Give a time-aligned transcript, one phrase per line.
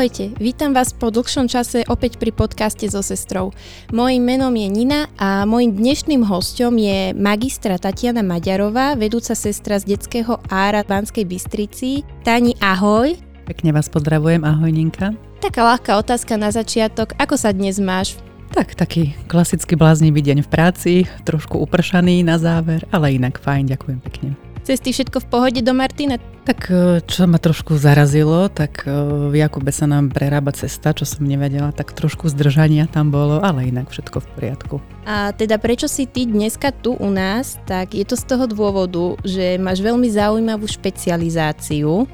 [0.00, 3.52] Ahojte, vítam vás po dlhšom čase opäť pri podcaste so sestrou.
[3.92, 9.92] Mojím menom je Nina a mojim dnešným hostom je magistra Tatiana Maďarová, vedúca sestra z
[9.92, 12.00] detského ára v Banskej Bystrici.
[12.24, 13.12] Tani, ahoj.
[13.44, 15.12] Pekne vás pozdravujem, ahoj Ninka.
[15.44, 18.16] Taká ľahká otázka na začiatok, ako sa dnes máš?
[18.56, 20.92] Tak, taký klasický bláznivý deň v práci,
[21.28, 24.32] trošku upršaný na záver, ale inak fajn, ďakujem pekne.
[24.70, 26.14] Cesty všetko v pohode do Martina?
[26.46, 28.94] Tak e, čo ma trošku zarazilo, tak e,
[29.26, 33.66] v Jakube sa nám prerába cesta, čo som nevedela, tak trošku zdržania tam bolo, ale
[33.66, 34.76] inak všetko v poriadku.
[35.10, 39.18] A teda prečo si ty dneska tu u nás, tak je to z toho dôvodu,
[39.26, 42.06] že máš veľmi zaujímavú špecializáciu.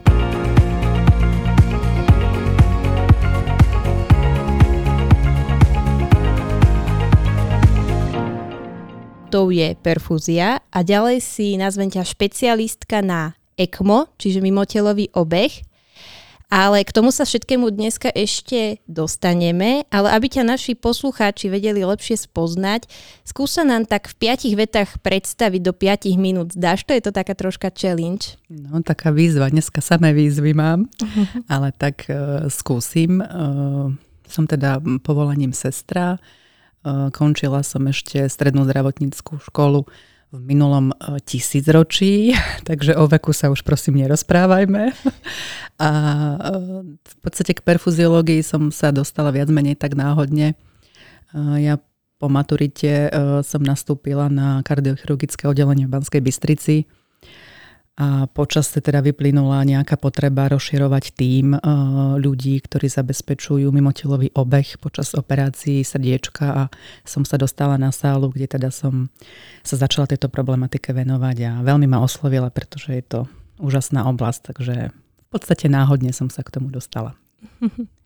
[9.26, 15.50] Tou je perfúzia a ďalej si nazvem ťa špecialistka na ECMO, čiže mimotelový obeh.
[16.46, 22.22] Ale k tomu sa všetkému dneska ešte dostaneme, ale aby ťa naši poslucháči vedeli lepšie
[22.22, 22.86] spoznať,
[23.26, 26.54] skúsa nám tak v piatich vetách predstaviť do 5 minút.
[26.54, 26.94] Dáš to?
[26.94, 28.38] Je to taká troška challenge?
[28.46, 29.50] No, taká výzva.
[29.50, 30.86] Dneska samé výzvy mám,
[31.50, 33.18] ale tak uh, skúsim.
[33.18, 33.90] Uh,
[34.30, 36.18] som teda povolaním sestra,
[37.10, 39.86] končila som ešte strednú zdravotníckú školu
[40.34, 42.34] v minulom eh, tisícročí,
[42.68, 44.92] takže o veku sa už prosím nerozprávajme.
[45.86, 50.54] A eh, v podstate k perfuziológii som sa dostala viac menej tak náhodne.
[51.36, 51.76] Ja
[52.16, 53.12] po maturite
[53.44, 56.88] som nastúpila na kardiochirurgické oddelenie v Banskej Bystrici
[57.96, 61.60] a počasie teda vyplynula nejaká potreba rozširovať tým uh,
[62.20, 66.62] ľudí, ktorí zabezpečujú mimotelový obeh počas operácií srdiečka a
[67.08, 69.08] som sa dostala na sálu, kde teda som
[69.64, 73.20] sa začala tejto problematike venovať a veľmi ma oslovila, pretože je to
[73.56, 77.16] úžasná oblasť, takže v podstate náhodne som sa k tomu dostala.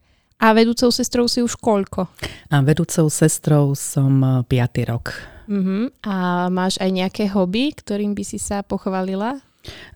[0.41, 2.09] A vedúcou sestrou si už koľko?
[2.49, 4.49] A vedúcou sestrou som 5.
[4.89, 5.13] rok.
[5.45, 5.93] Uh-huh.
[6.01, 9.45] A máš aj nejaké hobby, ktorým by si sa pochválila?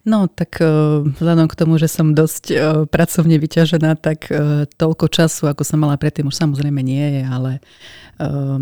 [0.05, 5.09] No tak uh, vzhľadom k tomu, že som dosť uh, pracovne vyťažená, tak uh, toľko
[5.09, 7.53] času, ako som mala predtým, už samozrejme nie je, ale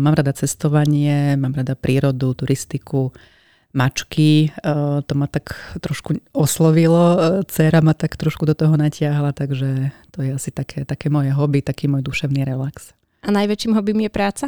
[0.01, 3.13] mám rada cestovanie, mám rada prírodu, turistiku,
[3.69, 4.49] mačky,
[5.05, 10.33] to ma tak trošku oslovilo, dcera ma tak trošku do toho natiahla, takže to je
[10.33, 12.97] asi také, také moje hobby, taký môj duševný relax.
[13.21, 14.45] A najväčším hobbym je práca?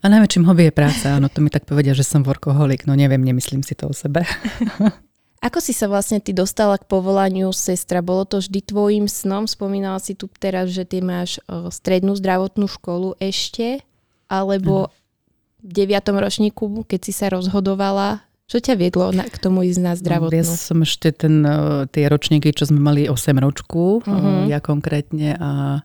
[0.00, 3.20] A najväčším hobby je práca, áno, to mi tak povedia, že som workoholik, no neviem,
[3.20, 4.24] nemyslím si to o sebe.
[5.44, 8.00] Ako si sa vlastne ty dostala k povolaniu sestra?
[8.00, 9.44] Bolo to vždy tvojim snom?
[9.44, 11.36] Spomínala si tu teraz, že ty máš
[11.68, 13.84] strednú zdravotnú školu ešte,
[14.24, 14.88] alebo
[15.60, 19.92] v deviatom ročníku, keď si sa rozhodovala, čo ťa viedlo na, k tomu ísť na
[19.92, 20.36] zdravotnú?
[20.36, 21.44] Ja som ešte ten,
[21.92, 24.48] tie ročníky, čo sme mali 8 ročku, uh-huh.
[24.48, 25.80] ja konkrétne a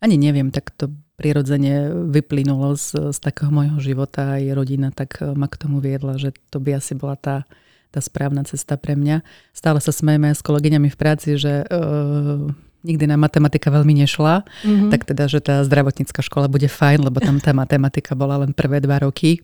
[0.00, 5.48] ani neviem, tak to prirodzene vyplynulo z, z takého môjho života aj rodina, tak ma
[5.48, 7.44] k tomu viedla, že to by asi bola tá
[7.90, 9.22] tá správna cesta pre mňa.
[9.50, 12.46] Stále sa smejeme s kolegyňami v práci, že uh,
[12.86, 14.90] nikdy nám matematika veľmi nešla, mm-hmm.
[14.94, 18.80] tak teda, že tá zdravotnícka škola bude fajn, lebo tam tá matematika bola len prvé
[18.80, 19.42] dva roky.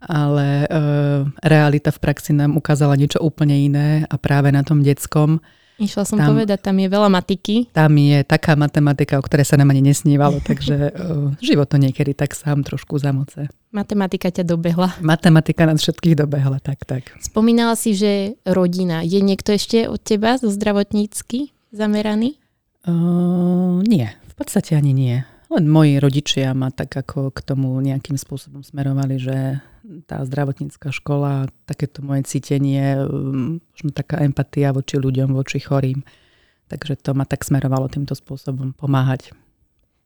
[0.00, 5.44] Ale uh, realita v praxi nám ukázala niečo úplne iné a práve na tom detskom
[5.80, 7.72] Išla som tam, povedať, tam je veľa matiky.
[7.72, 12.12] Tam je taká matematika, o ktorej sa nám ani nesnívalo, takže uh, život to niekedy
[12.12, 13.48] tak sám trošku zamoce.
[13.72, 15.00] Matematika ťa dobehla.
[15.00, 17.16] Matematika nás všetkých dobehla, tak, tak.
[17.24, 19.00] Spomínala si, že rodina.
[19.00, 22.36] Je niekto ešte od teba zo zdravotnícky zameraný?
[22.84, 25.16] Uh, nie, v podstate ani nie.
[25.50, 29.58] Len moji rodičia ma tak ako k tomu nejakým spôsobom smerovali, že
[30.06, 36.06] tá zdravotnícka škola, takéto moje cítenie, um, možno taká empatia voči ľuďom, voči chorým.
[36.70, 39.34] Takže to ma tak smerovalo týmto spôsobom pomáhať.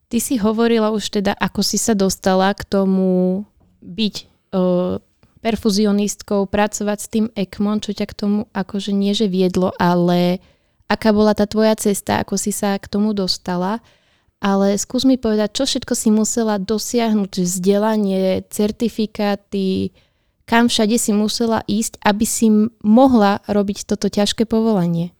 [0.09, 3.45] Ty si hovorila už teda, ako si sa dostala k tomu
[3.85, 4.15] byť
[4.49, 4.97] uh,
[5.45, 10.41] perfuzionistkou, pracovať s tým ECMO, čo ťa k tomu akože nie že viedlo, ale
[10.89, 13.77] aká bola tá tvoja cesta, ako si sa k tomu dostala
[14.45, 19.89] ale skús mi povedať, čo všetko si musela dosiahnuť, vzdelanie, certifikáty,
[20.45, 22.53] kam všade si musela ísť, aby si
[22.85, 25.17] mohla robiť toto ťažké povolanie?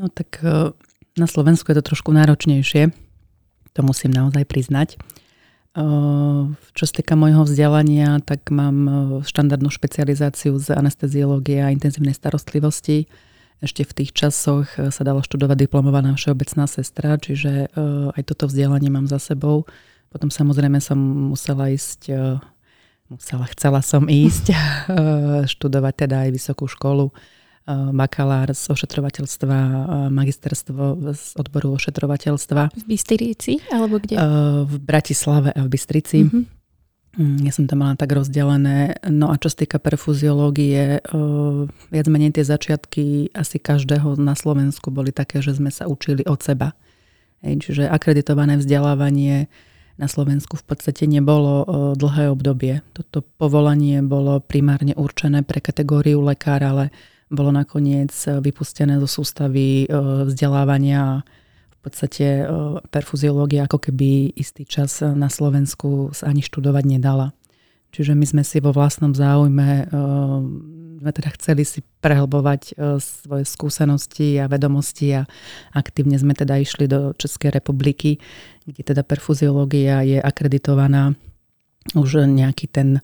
[0.00, 0.72] No tak e,
[1.20, 2.88] na Slovensku je to trošku náročnejšie,
[3.76, 4.96] to musím naozaj priznať.
[4.96, 4.98] E,
[6.56, 8.92] čo sa týka môjho vzdelania, tak mám e,
[9.28, 13.04] štandardnú špecializáciu z anesteziológie a intenzívnej starostlivosti
[13.60, 18.48] ešte v tých časoch eh, sa dala študovať diplomovaná všeobecná sestra, čiže eh, aj toto
[18.48, 19.68] vzdelanie mám za sebou.
[20.10, 20.98] Potom samozrejme som
[21.30, 22.40] musela ísť, eh,
[23.12, 24.52] musela, chcela som ísť
[25.52, 27.12] študovať teda aj vysokú školu
[27.70, 29.56] bakalár z ošetrovateľstva,
[30.10, 32.74] magisterstvo z odboru ošetrovateľstva.
[32.74, 34.18] V Bystrici alebo kde?
[34.66, 36.26] V Bratislave a v Bystrici.
[36.26, 36.59] Mm-hmm.
[37.18, 38.94] Ja som to mala tak rozdelené.
[39.10, 41.02] No a čo sa týka perfúziológie,
[41.90, 46.38] viac menej tie začiatky asi každého na Slovensku boli také, že sme sa učili od
[46.38, 46.78] seba.
[47.42, 49.50] Hej, čiže akreditované vzdelávanie
[49.98, 51.66] na Slovensku v podstate nebolo
[51.98, 52.86] dlhé obdobie.
[52.94, 56.94] Toto povolanie bolo primárne určené pre kategóriu lekár, ale
[57.26, 59.90] bolo nakoniec vypustené zo sústavy
[60.30, 61.26] vzdelávania
[61.80, 62.44] v podstate
[62.92, 67.32] perfúziológia ako keby istý čas na Slovensku sa ani študovať nedala.
[67.90, 69.88] Čiže my sme si vo vlastnom záujme
[71.00, 75.24] sme teda chceli si prehlbovať svoje skúsenosti a vedomosti a
[75.72, 78.20] aktívne sme teda išli do Českej republiky,
[78.68, 81.16] kde teda perfúziológia je akreditovaná
[81.96, 83.00] už nejaký ten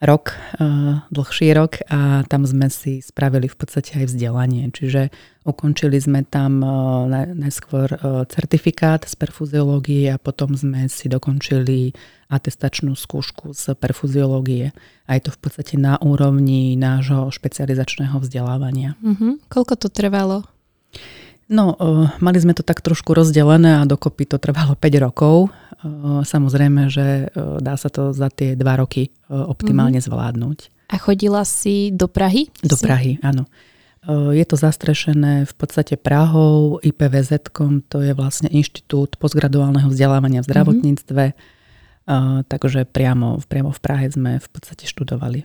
[0.00, 4.72] rok, uh, dlhší rok a tam sme si spravili v podstate aj vzdelanie.
[4.72, 5.12] Čiže
[5.44, 7.04] ukončili sme tam uh,
[7.36, 11.92] najskôr uh, certifikát z perfúziológie a potom sme si dokončili
[12.32, 14.72] atestačnú skúšku z perfúziológie.
[15.04, 18.96] A je to v podstate na úrovni nášho špecializačného vzdelávania.
[19.04, 19.36] Uh-huh.
[19.52, 20.48] Koľko to trvalo?
[21.50, 21.74] No,
[22.22, 25.50] mali sme to tak trošku rozdelené a dokopy to trvalo 5 rokov.
[26.26, 30.12] Samozrejme, že dá sa to za tie 2 roky optimálne mm-hmm.
[30.12, 30.58] zvládnuť.
[30.90, 32.50] A chodila si do Prahy?
[32.60, 32.84] Do si...
[32.84, 33.46] Prahy, áno.
[34.08, 37.52] Je to zastrešené v podstate Prahou, IPVZ,
[37.92, 40.48] to je vlastne Inštitút postgraduálneho vzdelávania v mhm.
[40.48, 42.48] zdravotníctve, mm-hmm.
[42.48, 45.44] takže priamo, priamo v Prahe sme v podstate študovali.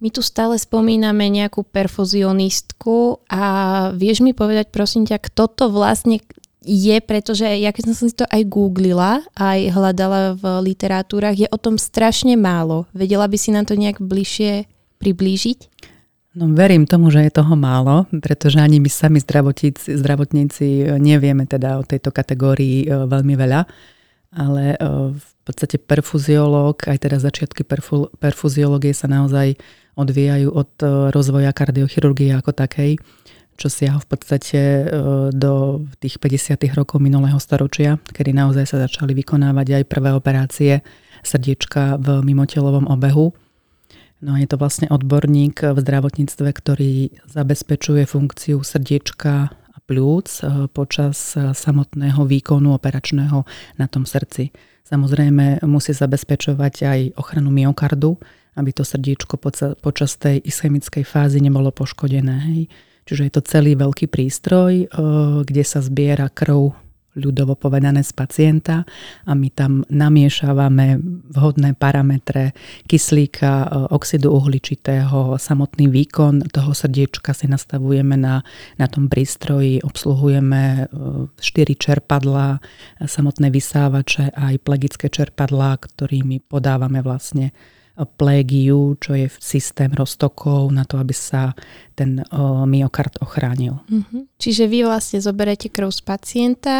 [0.00, 3.44] My tu stále spomíname nejakú perfuzionistku a
[3.92, 6.24] vieš mi povedať prosím ťa, kto to vlastne
[6.60, 11.58] je, pretože ja keď som si to aj googlila, aj hľadala v literatúrach, je o
[11.60, 12.84] tom strašne málo.
[12.92, 14.68] Vedela by si nám to nejak bližšie
[15.00, 15.58] priblížiť?
[16.30, 21.80] No verím tomu, že je toho málo, pretože ani my sami zdravotníci, zdravotníci nevieme teda
[21.80, 23.66] o tejto kategórii e, veľmi veľa,
[24.38, 29.58] ale e, v podstate perfuziológ, aj teda začiatky perfu, perfuziológie sa naozaj
[29.98, 33.02] odvíjajú od e, rozvoja kardiochirurgie ako takej,
[33.60, 34.84] čo siaha v podstate e,
[35.36, 36.56] do tých 50.
[36.72, 40.80] rokov minulého storočia, kedy naozaj sa začali vykonávať aj prvé operácie
[41.20, 43.36] srdiečka v mimotelovom obehu.
[44.24, 46.92] No a je to vlastne odborník v zdravotníctve, ktorý
[47.28, 53.44] zabezpečuje funkciu srdiečka a plúc e, počas samotného výkonu operačného
[53.76, 54.56] na tom srdci.
[54.88, 58.16] Samozrejme musí zabezpečovať aj ochranu myokardu,
[58.56, 59.36] aby to srdiečko
[59.78, 62.36] počas tej ischemickej fázy nebolo poškodené.
[62.50, 62.62] Hej.
[63.10, 64.86] Čiže je to celý veľký prístroj,
[65.42, 66.78] kde sa zbiera krv
[67.18, 68.86] ľudovo povedané z pacienta
[69.26, 71.02] a my tam namiešávame
[71.34, 72.54] vhodné parametre
[72.86, 78.46] kyslíka, oxidu uhličitého, samotný výkon toho srdiečka si nastavujeme na,
[78.78, 81.42] na tom prístroji, obsluhujeme 4
[81.74, 82.62] čerpadlá,
[83.02, 87.50] samotné vysávače a aj plegické čerpadlá, ktorými podávame vlastne
[88.04, 91.52] plégiu, čo je systém roztokov na to, aby sa
[91.92, 92.24] ten
[92.64, 93.80] myokard ochránil.
[93.88, 94.22] Mm-hmm.
[94.40, 96.76] Čiže vy vlastne zoberete krv z pacienta,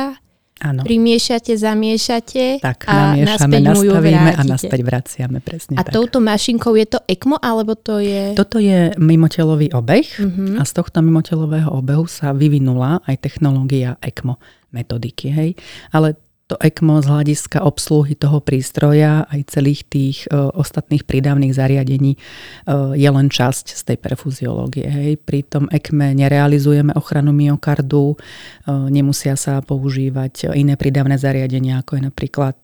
[0.61, 0.85] Áno.
[0.85, 5.39] primiešate, zamiešate tak, a namiešame, nastavíme a naspäť vraciame.
[5.41, 5.97] Presne a tak.
[5.97, 8.37] touto mašinkou je to ECMO, alebo to je...
[8.37, 10.61] Toto je mimotelový obeh uh-huh.
[10.61, 14.37] a z tohto mimotelového obehu sa vyvinula aj technológia ECMO
[14.69, 15.33] metodiky.
[15.33, 15.51] Hej?
[15.97, 22.19] Ale to ECMO z hľadiska obsluhy toho prístroja aj celých tých e, ostatných prídavných zariadení
[22.19, 22.19] e,
[22.99, 24.91] je len časť z tej perfúziológie.
[24.91, 25.23] Hej.
[25.23, 28.27] Pri tom ECME nerealizujeme ochranu myokardu, e,
[28.91, 32.57] nemusia sa používať iné prídavné zariadenia, ako je napríklad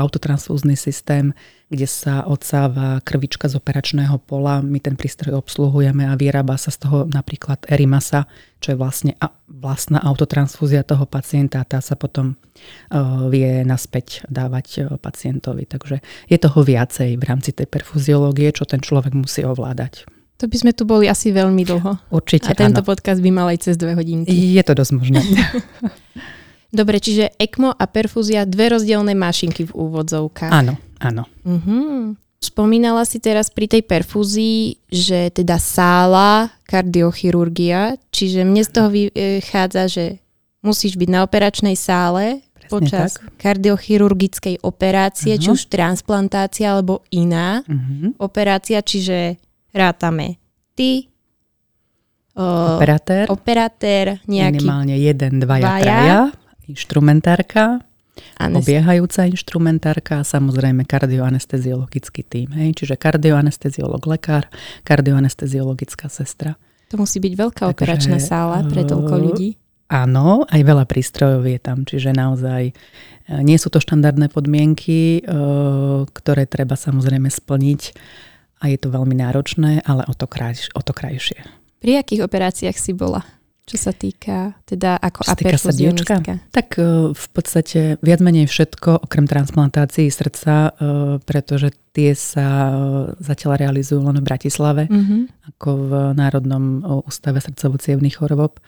[0.00, 1.36] autotransfúzny systém,
[1.68, 4.60] kde sa odsáva krvička z operačného pola.
[4.60, 8.28] My ten prístroj obsluhujeme a vyrába sa z toho napríklad erimasa,
[8.60, 9.12] čo je vlastne
[9.48, 15.64] vlastná autotransfúzia toho pacienta a tá sa potom uh, vie naspäť dávať uh, pacientovi.
[15.64, 20.04] Takže je toho viacej v rámci tej perfúziológie, čo ten človek musí ovládať.
[20.42, 22.10] To by sme tu boli asi veľmi dlho.
[22.10, 22.88] Určite A tento áno.
[22.90, 24.34] podcast by mal aj cez dve hodinky.
[24.34, 25.22] Je to dosť možné.
[26.74, 30.50] Dobre, čiže ECMO a perfúzia, dve rozdielne mašinky v úvodzovkách.
[30.50, 31.28] Áno, áno.
[31.44, 32.16] Uh-huh.
[32.40, 39.88] Spomínala si teraz pri tej perfúzii, že teda sála, kardiochirurgia, čiže mne z toho vychádza,
[39.88, 40.04] že
[40.60, 43.32] musíš byť na operačnej sále Presne počas tak.
[43.40, 45.42] kardiochirurgickej operácie, uh-huh.
[45.44, 48.16] či už transplantácia alebo iná uh-huh.
[48.20, 49.40] operácia, čiže
[49.72, 50.36] rátame
[50.76, 51.08] ty,
[52.34, 56.20] operatér, operatér nejaký minimálne jeden, dvaja, dvaja traja
[56.66, 57.84] inštrumentárka,
[58.38, 62.54] Anest- obiehajúca inštrumentárka a samozrejme kardioanesteziologický tým.
[62.54, 62.82] Hej?
[62.82, 64.46] Čiže kardioanesteziolog lekár,
[64.86, 66.54] kardioanesteziologická sestra.
[66.92, 69.58] To musí byť veľká Takže, operačná sála pre toľko ľudí.
[69.84, 72.72] Áno, aj veľa prístrojov je tam, čiže naozaj
[73.44, 75.20] nie sú to štandardné podmienky,
[76.08, 77.82] ktoré treba samozrejme splniť
[78.64, 81.36] a je to veľmi náročné, ale o to, kraj, o to krajšie.
[81.84, 83.28] Pri akých operáciách si bola?
[83.64, 86.34] Čo sa týka, teda ako Čo týka?
[86.52, 90.70] Tak e, v podstate viac menej všetko, okrem transplantácií srdca, e,
[91.24, 92.72] pretože tie sa e,
[93.24, 95.22] zatiaľ realizujú len v Bratislave, mm-hmm.
[95.56, 97.80] ako v Národnom ústave srdcovo
[98.12, 98.60] chorob.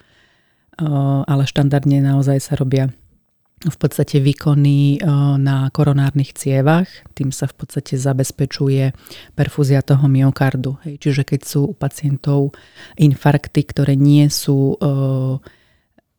[1.25, 2.93] Ale štandardne naozaj sa robia
[3.69, 5.09] v podstate výkony e,
[5.39, 6.87] na koronárnych cievach.
[7.13, 8.95] Tým sa v podstate zabezpečuje
[9.35, 10.79] perfúzia toho myokardu.
[10.87, 11.03] Hej.
[11.03, 12.55] Čiže keď sú u pacientov
[12.97, 14.77] infarkty, ktoré nie sú e,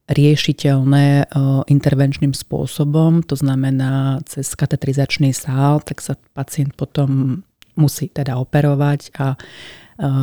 [0.07, 1.25] riešiteľné e,
[1.67, 7.43] intervenčným spôsobom, to znamená cez katetrizačný sál, tak sa pacient potom
[7.77, 9.39] musí teda operovať a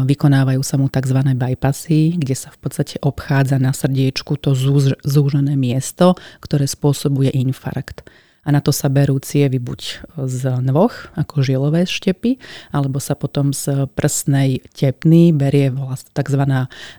[0.06, 1.18] vykonávajú sa mu tzv.
[1.34, 4.54] bypassy, kde sa v podstate obchádza na srdiečku to
[5.02, 8.06] zúžené miesto, ktoré spôsobuje infarkt
[8.44, 12.36] a na to sa berú cievy buď z nôh, ako žilové štepy,
[12.70, 15.72] alebo sa potom z prstnej tepny berie
[16.12, 16.42] tzv.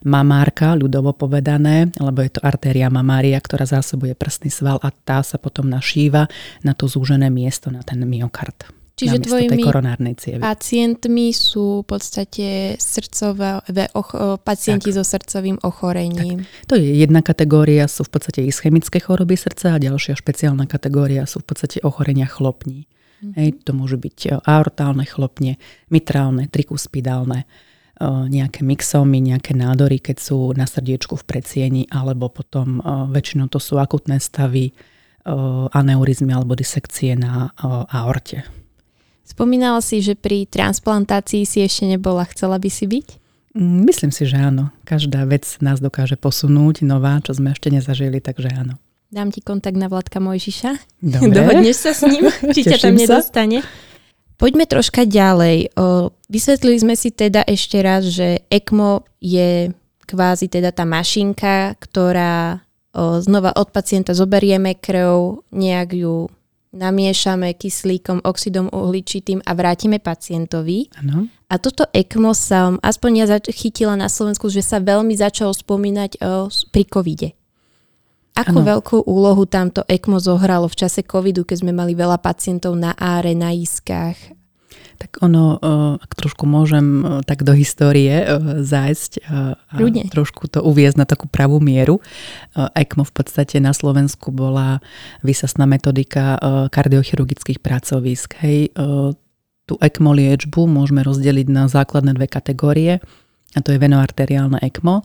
[0.02, 5.38] mamárka, ľudovo povedané, alebo je to artéria mamária, ktorá zásobuje prstný sval a tá sa
[5.38, 6.26] potom našíva
[6.66, 8.85] na to zúžené miesto, na ten myokard.
[8.96, 10.40] Čiže tvojimi koronárnej cievy.
[10.40, 12.48] pacientmi sú v podstate
[12.80, 13.60] srdcové
[13.92, 14.96] ocho- pacienti tak.
[14.96, 16.48] so srdcovým ochorením.
[16.48, 16.72] Tak.
[16.72, 21.44] To je jedna kategória, sú v podstate ischemické choroby srdca a ďalšia špeciálna kategória sú
[21.44, 22.88] v podstate ochorenia chlopní.
[23.20, 23.34] Mm-hmm.
[23.36, 25.60] Hej, to môžu byť e, aortálne chlopne,
[25.92, 27.46] mitrálne, trikuspidálne, e,
[28.08, 33.60] nejaké mixomy, nejaké nádory, keď sú na srdiečku v predsieni, alebo potom e, väčšinou to
[33.60, 34.72] sú akutné stavy,
[35.26, 37.50] aneurizmy alebo disekcie na
[37.90, 38.46] aorte.
[39.26, 42.30] Spomínala si, že pri transplantácii si ešte nebola.
[42.30, 43.08] Chcela by si byť?
[43.58, 44.70] Mm, myslím si, že áno.
[44.86, 48.78] Každá vec nás dokáže posunúť, nová, čo sme ešte nezažili, takže áno.
[49.10, 51.02] Dám ti kontakt na Vladka Mojžiša.
[51.02, 51.34] Dobre.
[51.42, 53.66] Dohodneš sa s ním, či ťa tam nedostane.
[54.36, 55.72] Poďme troška ďalej.
[55.80, 59.72] O, vysvetlili sme si teda ešte raz, že ECMO je
[60.06, 62.60] kvázi teda tá mašinka, ktorá
[62.92, 66.28] o, znova od pacienta zoberieme krv, nejak ju
[66.76, 70.92] namiešame kyslíkom, oxidom uhličitým a vrátime pacientovi.
[71.00, 71.32] Ano.
[71.48, 76.52] A toto ECMO sa, aspoň ja chytila na Slovensku, že sa veľmi začalo spomínať o,
[76.70, 77.30] pri covide.
[78.36, 78.68] Ako ano.
[78.76, 83.32] veľkú úlohu tamto ECMO zohralo v čase covidu, keď sme mali veľa pacientov na áre,
[83.32, 84.20] na iskách
[84.96, 85.60] tak ono,
[86.00, 88.24] ak trošku môžem tak do histórie
[88.64, 90.08] zájsť a Ľudne.
[90.10, 92.00] trošku to uviezť na takú pravú mieru.
[92.56, 94.80] ECMO v podstate na Slovensku bola
[95.22, 96.40] vysasná metodika
[96.72, 98.40] kardiochirurgických pracovisk.
[98.42, 98.74] Hej,
[99.66, 103.04] tú ECMO liečbu môžeme rozdeliť na základné dve kategórie
[103.56, 105.02] a to je venoarteriálne ECMO,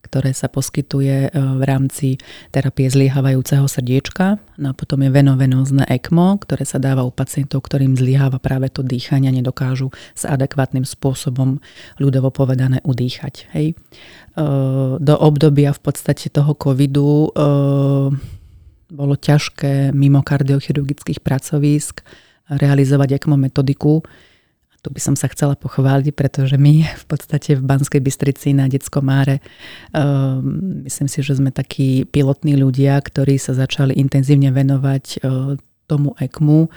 [0.00, 2.08] ktoré sa poskytuje e, v rámci
[2.50, 4.40] terapie zlyhávajúceho srdiečka.
[4.56, 8.80] No a potom je venovenózne ECMO, ktoré sa dáva u pacientov, ktorým zlyháva práve to
[8.80, 11.60] dýchanie, nedokážu sa adekvátnym spôsobom
[12.00, 13.48] ľudovo povedané udýchať.
[13.54, 13.66] Hej.
[13.72, 14.44] E,
[14.98, 17.40] do obdobia v podstate toho covidu e,
[18.90, 22.02] bolo ťažké mimo kardiochirurgických pracovísk
[22.50, 24.02] realizovať ECMO metodiku,
[24.80, 29.04] tu by som sa chcela pochváliť, pretože my v podstate v Banskej Bystrici na Detskom
[29.04, 29.44] máre
[29.92, 30.40] uh,
[30.88, 36.66] myslím si, že sme takí pilotní ľudia, ktorí sa začali intenzívne venovať uh, tomu ECMU
[36.66, 36.70] uh,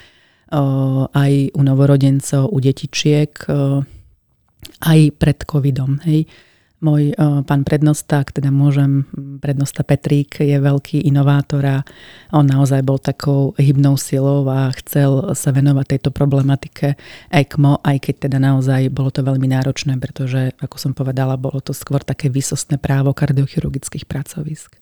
[1.16, 3.80] aj u novorodencov, u detičiek, uh,
[4.84, 6.04] aj pred covidom.
[6.04, 6.28] Hej.
[6.28, 6.53] Uh,
[6.84, 9.08] môj uh, pán prednosta, teda môžem,
[9.40, 11.78] prednosta Petrík je veľký inovátor a
[12.36, 17.00] on naozaj bol takou hybnou silou a chcel sa venovať tejto problematike
[17.32, 21.72] ECMO, aj keď teda naozaj bolo to veľmi náročné, pretože, ako som povedala, bolo to
[21.72, 24.76] skôr také výsostné právo kardiochirurgických pracovisk.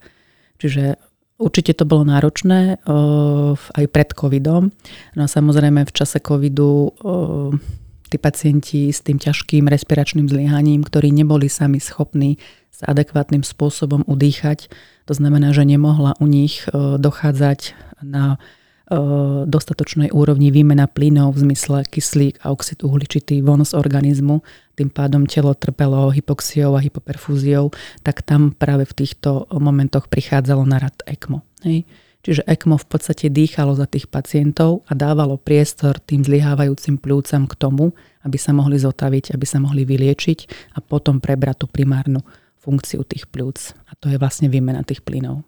[0.58, 0.98] Čiže
[1.42, 4.70] Určite to bolo náročné uh, aj pred covidom.
[5.18, 7.50] No a samozrejme v čase covidu uh,
[8.12, 12.36] tí pacienti s tým ťažkým respiračným zlyhaním, ktorí neboli sami schopní
[12.76, 14.68] sa adekvátnym spôsobom udýchať.
[15.08, 18.38] To znamená, že nemohla u nich e, dochádzať na e,
[19.48, 24.44] dostatočnej úrovni výmena plynov v zmysle kyslík a oxid uhličitý von z organizmu,
[24.76, 27.72] tým pádom telo trpelo hypoxiou a hypoperfúziou,
[28.04, 31.48] tak tam práve v týchto momentoch prichádzalo na rad ECMO.
[31.64, 31.88] Hej.
[32.22, 37.58] Čiže ECMO v podstate dýchalo za tých pacientov a dávalo priestor tým zlyhávajúcim plúcam k
[37.58, 42.22] tomu, aby sa mohli zotaviť, aby sa mohli vyliečiť a potom prebrať tú primárnu
[42.62, 43.74] funkciu tých plúc.
[43.90, 45.42] A to je vlastne výmena tých plynov.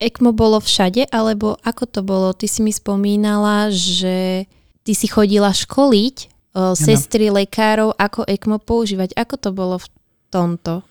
[0.00, 2.32] ECMO bolo všade, alebo ako to bolo?
[2.32, 4.48] Ty si mi spomínala, že
[4.82, 6.16] ty si chodila školiť
[6.56, 9.12] o, sestry lekárov, ako ECMO používať.
[9.14, 9.86] Ako to bolo v
[10.32, 10.82] tomto?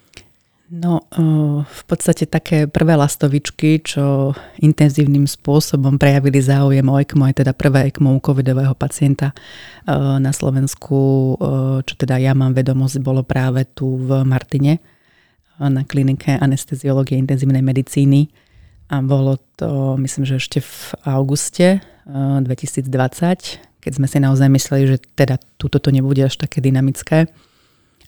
[0.74, 1.06] No,
[1.70, 7.94] v podstate také prvé lastovičky, čo intenzívnym spôsobom prejavili záujem o ECMO, aj teda prvé
[7.94, 9.38] ECMO u covidového pacienta
[10.18, 11.38] na Slovensku,
[11.86, 14.82] čo teda ja mám vedomosť, bolo práve tu v Martine
[15.62, 18.34] na klinike anesteziológie intenzívnej medicíny.
[18.90, 20.74] A bolo to, myslím, že ešte v
[21.06, 22.90] auguste 2020,
[23.78, 27.30] keď sme si naozaj mysleli, že teda túto to nebude až také dynamické.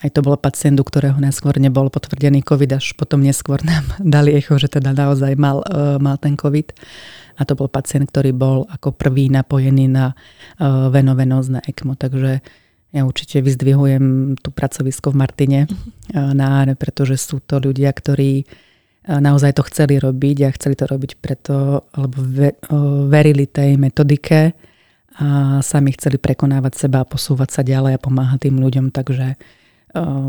[0.06, 4.38] Aj to bolo pacient, u ktorého neskôr nebol potvrdený COVID, až potom neskôr nám dali
[4.38, 6.78] echo, že teda naozaj mal, uh, mal ten COVID.
[7.36, 11.98] A to bol pacient, ktorý bol ako prvý napojený na uh, venovenózne ECMO.
[11.98, 12.38] Takže
[12.94, 18.46] ja určite vyzdvihujem tú pracovisko v Martine uh, na áre, pretože sú to ľudia, ktorí
[19.06, 24.54] naozaj to chceli robiť a chceli to robiť preto, lebo ve, uh, verili tej metodike
[25.18, 28.92] a sami chceli prekonávať seba a posúvať sa ďalej a pomáhať tým ľuďom.
[28.92, 29.34] Takže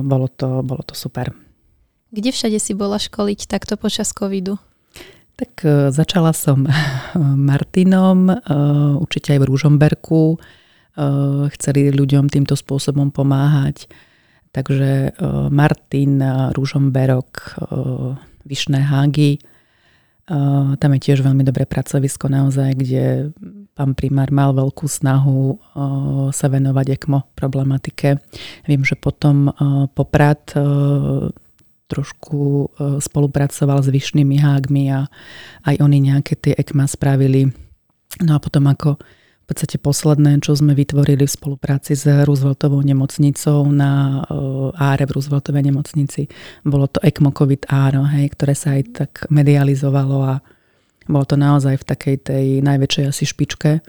[0.07, 1.35] bolo to, bolo to super.
[2.15, 4.57] Kde všade si bola školiť takto počas covidu?
[5.37, 6.65] Tak e, začala som
[7.49, 8.37] Martinom, e,
[8.97, 10.23] určite aj v Rúžomberku.
[10.35, 10.39] E,
[11.53, 13.85] chceli ľuďom týmto spôsobom pomáhať.
[14.57, 15.21] Takže
[15.53, 16.17] Martin,
[16.57, 17.61] Rúžomberok,
[18.49, 19.37] Vyšné hágy.
[20.81, 23.37] Tam je tiež veľmi dobré pracovisko naozaj, kde
[23.77, 25.61] pán primár mal veľkú snahu
[26.33, 28.17] sa venovať ECMO problematike.
[28.65, 29.53] Viem, že potom
[29.93, 30.57] Poprad
[31.87, 35.07] trošku spolupracoval s vyšnými hágmi a
[35.69, 37.53] aj oni nejaké tie ECMA spravili.
[38.25, 38.97] No a potom ako
[39.47, 44.25] v podstate posledné, čo sme vytvorili v spolupráci s Rooseveltovou nemocnicou na
[44.75, 46.27] áre v Rooseveltovej nemocnici,
[46.67, 50.43] bolo to ECMO COVID áro, hej, ktoré sa aj tak medializovalo a
[51.07, 53.83] bolo to naozaj v takej tej najväčšej asi špičke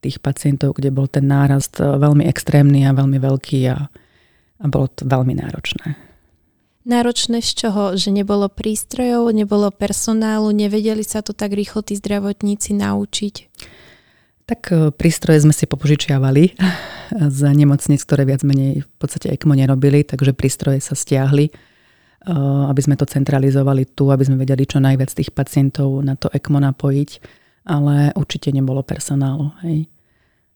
[0.00, 3.78] tých pacientov, kde bol ten nárast e, veľmi extrémny a veľmi veľký a,
[4.60, 5.98] a bolo to veľmi náročné.
[6.88, 7.92] Náročné z čoho?
[7.92, 13.34] Že nebolo prístrojov, nebolo personálu, nevedeli sa to tak rýchlo tí zdravotníci naučiť?
[14.48, 16.56] Tak e, prístroje sme si popožičiavali
[17.36, 21.69] z nemocnic, ktoré viac menej v podstate ECMO nerobili, takže prístroje sa stiahli Eh,
[22.28, 26.60] aby sme to centralizovali tu, aby sme vedeli čo najviac tých pacientov na to ECMO
[26.60, 27.10] napojiť,
[27.64, 29.56] ale určite nebolo personálu.
[29.64, 29.88] Hej.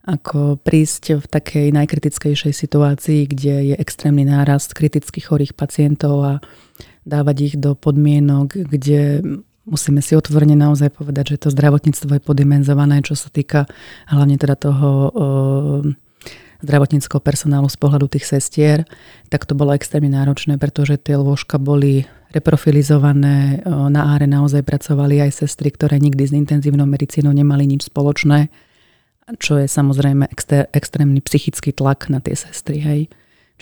[0.05, 6.33] Ako prísť v takej najkritickejšej situácii, kde je extrémny nárast kriticky chorých pacientov a
[7.09, 9.25] dávať ich do podmienok, kde
[9.65, 13.65] musíme si otvorene naozaj povedať, že to zdravotníctvo je podimenzované, čo sa týka
[14.05, 16.04] hlavne teda toho eh,
[16.65, 18.89] zdravotníckého personálu z pohľadu tých sestier,
[19.29, 25.47] tak to bolo extrémne náročné, pretože tie lôžka boli reprofilizované, na áre naozaj pracovali aj
[25.47, 28.51] sestry, ktoré nikdy s intenzívnou medicínou nemali nič spoločné,
[29.39, 32.83] čo je samozrejme exté, extrémny psychický tlak na tie sestry.
[32.83, 33.01] Hej.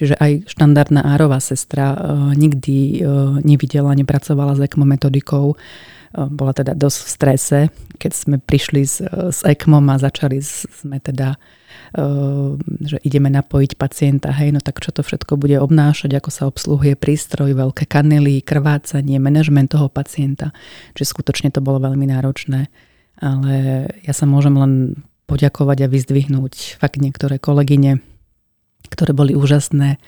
[0.01, 5.55] Čiže aj štandardná árová sestra uh, nikdy uh, nevidela, nepracovala s ECMO metodikou.
[6.13, 7.59] Bola teda dosť v strese,
[7.97, 11.41] keď sme prišli s, s ECMO a začali sme teda
[12.83, 16.97] že ideme napojiť pacienta, hej, no tak čo to všetko bude obnášať, ako sa obsluhuje
[16.97, 20.57] prístroj, veľké kanely, krvácanie, manažment toho pacienta.
[20.97, 22.73] Čiže skutočne to bolo veľmi náročné.
[23.21, 23.53] Ale
[24.03, 24.73] ja sa môžem len
[25.29, 28.01] poďakovať a vyzdvihnúť fakt niektoré kolegyne,
[28.89, 30.01] ktoré boli úžasné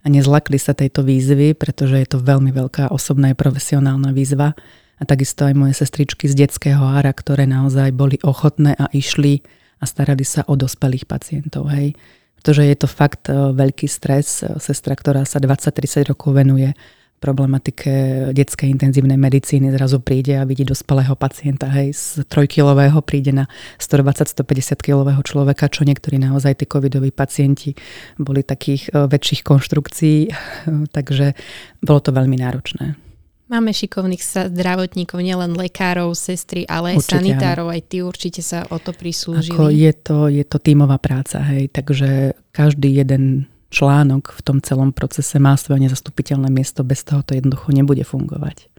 [0.00, 4.56] a nezlakli sa tejto výzvy, pretože je to veľmi veľká osobná a profesionálna výzva.
[5.00, 9.40] A takisto aj moje sestričky z detského ára, ktoré naozaj boli ochotné a išli
[9.80, 11.72] a starali sa o dospelých pacientov.
[11.72, 11.96] Hej.
[12.40, 14.44] Pretože je to fakt e, veľký stres.
[14.44, 16.76] E, sestra, ktorá sa 20-30 rokov venuje
[17.20, 17.92] problematike
[18.32, 23.44] detskej intenzívnej medicíny zrazu príde a vidí dospelého pacienta, hej, z trojkilového príde na
[23.76, 27.76] 120-150 kilového človeka, čo niektorí naozaj tí covidoví pacienti
[28.16, 30.18] boli takých e, väčších konštrukcií,
[30.96, 31.36] takže
[31.84, 33.09] bolo to veľmi náročné.
[33.50, 34.22] Máme šikovných
[34.54, 37.74] zdravotníkov, nielen lekárov, sestry, ale aj určite, sanitárov, áno.
[37.74, 39.58] aj tí určite sa o to prislúžili.
[39.58, 44.94] Ako je to, je to tímová práca, hej, takže každý jeden článok v tom celom
[44.94, 48.70] procese má svoje nezastupiteľné miesto, bez toho to jednoducho nebude fungovať.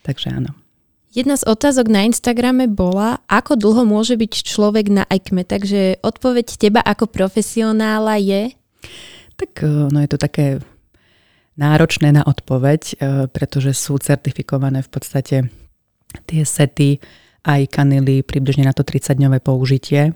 [0.00, 0.56] Takže áno.
[1.12, 6.56] Jedna z otázok na Instagrame bola, ako dlho môže byť človek na ECME, takže odpoveď
[6.56, 8.42] teba ako profesionála je?
[9.36, 9.60] Tak
[9.92, 10.64] no je to také
[11.56, 12.94] náročné na odpoveď, e,
[13.32, 15.36] pretože sú certifikované v podstate
[16.28, 17.00] tie sety
[17.42, 20.12] aj kanily približne na to 30-dňové použitie,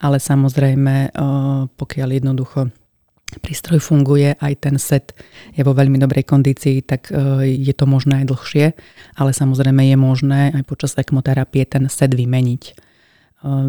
[0.00, 1.10] ale samozrejme, e,
[1.68, 2.72] pokiaľ jednoducho
[3.44, 5.12] prístroj funguje, aj ten set
[5.52, 8.66] je vo veľmi dobrej kondícii, tak e, je to možné aj dlhšie,
[9.20, 12.88] ale samozrejme je možné aj počas ekmoterapie ten set vymeniť.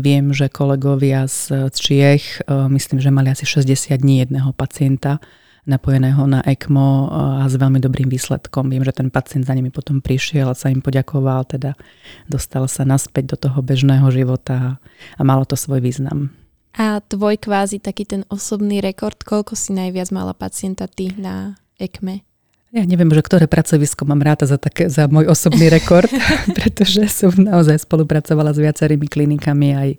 [0.02, 5.22] Viem, že kolegovia z Čiech, myslím, že mali asi 60 dní jedného pacienta,
[5.70, 8.74] napojeného na ECMO a s veľmi dobrým výsledkom.
[8.74, 11.78] Viem, že ten pacient za nimi potom prišiel a sa im poďakoval, teda
[12.26, 14.82] dostal sa naspäť do toho bežného života
[15.16, 16.34] a malo to svoj význam.
[16.74, 22.26] A tvoj kvázi taký ten osobný rekord, koľko si najviac mala pacienta ty na ECME?
[22.70, 26.06] Ja neviem, že ktoré pracovisko mám ráta za, také, za môj osobný rekord,
[26.58, 29.90] pretože som naozaj spolupracovala s viacerými klinikami aj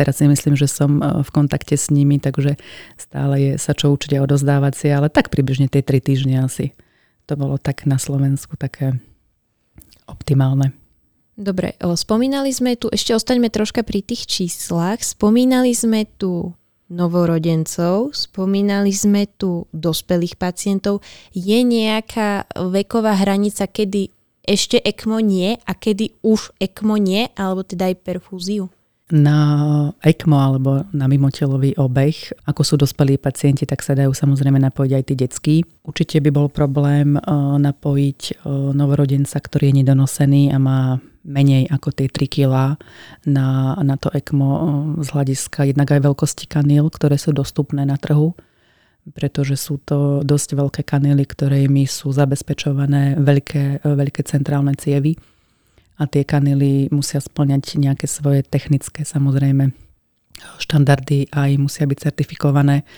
[0.00, 2.56] teraz si myslím, že som e, v kontakte s nimi, takže
[2.96, 6.72] stále je sa čo učiť a odozdávať si, ale tak približne tie tri týždne asi.
[7.28, 8.96] To bolo tak na Slovensku také
[10.08, 10.72] optimálne.
[11.36, 16.52] Dobre, spomínali sme tu, ešte ostaňme troška pri tých číslach, spomínali sme tu
[16.90, 21.00] novorodencov, spomínali sme tu dospelých pacientov.
[21.30, 24.10] Je nejaká veková hranica, kedy
[24.42, 28.66] ešte ECMO nie a kedy už ECMO nie, alebo teda aj perfúziu?
[29.10, 29.38] Na
[30.06, 32.14] ECMO alebo na mimotelový obeh,
[32.46, 35.56] ako sú dospelí pacienti, tak sa dajú samozrejme napojiť aj tí detskí.
[35.82, 37.22] Určite by bol problém eh,
[37.58, 38.36] napojiť eh,
[38.70, 42.54] novorodenca, ktorý je nedonosený a má menej ako tie 3 kg
[43.26, 44.62] na, na to ECMO eh,
[45.02, 48.38] z hľadiska jednak aj veľkosti kaníl, ktoré sú dostupné na trhu,
[49.10, 55.18] pretože sú to dosť veľké kanily, ktorými sú zabezpečované veľké, veľké centrálne cievy
[56.00, 59.76] a tie kanily musia splňať nejaké svoje technické samozrejme
[60.40, 62.88] štandardy aj musia byť certifikované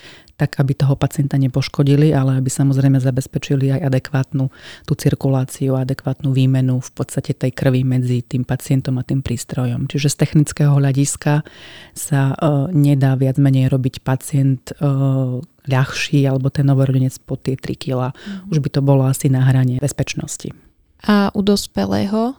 [0.43, 4.51] tak aby toho pacienta nepoškodili, ale aby samozrejme zabezpečili aj adekvátnu
[4.83, 9.87] tú cirkuláciu, adekvátnu výmenu v podstate tej krvi medzi tým pacientom a tým prístrojom.
[9.87, 11.47] Čiže z technického hľadiska
[11.95, 15.39] sa uh, nedá viac menej robiť pacient uh,
[15.71, 18.11] ľahší alebo ten novorodenec po tie 3 kg.
[18.11, 18.51] Mm.
[18.51, 20.72] Už by to bolo asi na hrane bezpečnosti.
[21.09, 22.39] A u dospelého?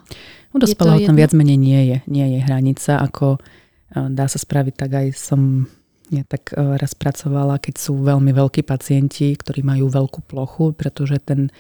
[0.54, 4.74] U dospelého tam viac menej nie je, nie je hranica, ako uh, dá sa spraviť,
[4.78, 5.68] tak aj som
[6.14, 11.18] ja tak e, raz pracovala, keď sú veľmi veľkí pacienti, ktorí majú veľkú plochu, pretože
[11.24, 11.52] ten e,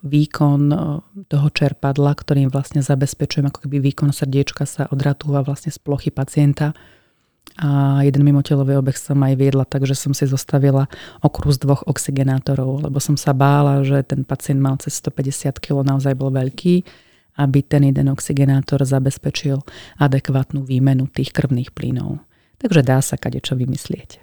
[0.00, 0.76] výkon e,
[1.28, 6.72] toho čerpadla, ktorým vlastne zabezpečujem, ako keby výkon srdiečka sa odratúva vlastne z plochy pacienta.
[7.58, 10.86] A jeden mimotelový obeh som aj viedla, takže som si zostavila
[11.26, 15.82] okruh z dvoch oxigenátorov, lebo som sa bála, že ten pacient mal cez 150 kg,
[15.82, 16.86] naozaj bol veľký,
[17.38, 19.58] aby ten jeden oxigenátor zabezpečil
[19.98, 22.22] adekvátnu výmenu tých krvných plynov.
[22.62, 24.22] Takže dá sa kade čo vymyslieť.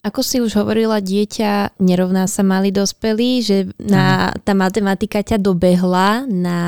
[0.00, 6.24] Ako si už hovorila, dieťa nerovná sa mali dospelí, že na, tá matematika ťa dobehla
[6.24, 6.58] na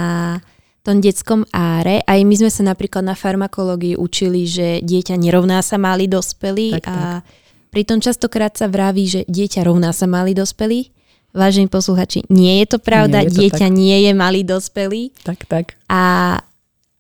[0.82, 2.02] tom detskom áre.
[2.02, 6.90] Aj my sme sa napríklad na farmakológii učili, že dieťa nerovná sa mali dospelí tak,
[6.90, 7.26] a tak.
[7.70, 10.90] pritom častokrát sa vraví, že dieťa rovná sa mali dospelí.
[11.32, 13.72] Vážení posluchači, nie je to pravda, nie je to dieťa tak.
[13.72, 15.16] nie je malý dospelý.
[15.24, 15.80] Tak, tak.
[15.88, 16.36] A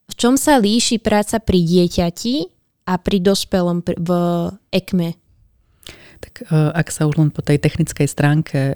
[0.08, 2.48] v čom sa líši práca pri dieťati
[2.88, 4.10] a pri dospelom v
[4.72, 5.20] ECME?
[6.22, 8.74] Tak e, ak sa už len po tej technickej stránke e,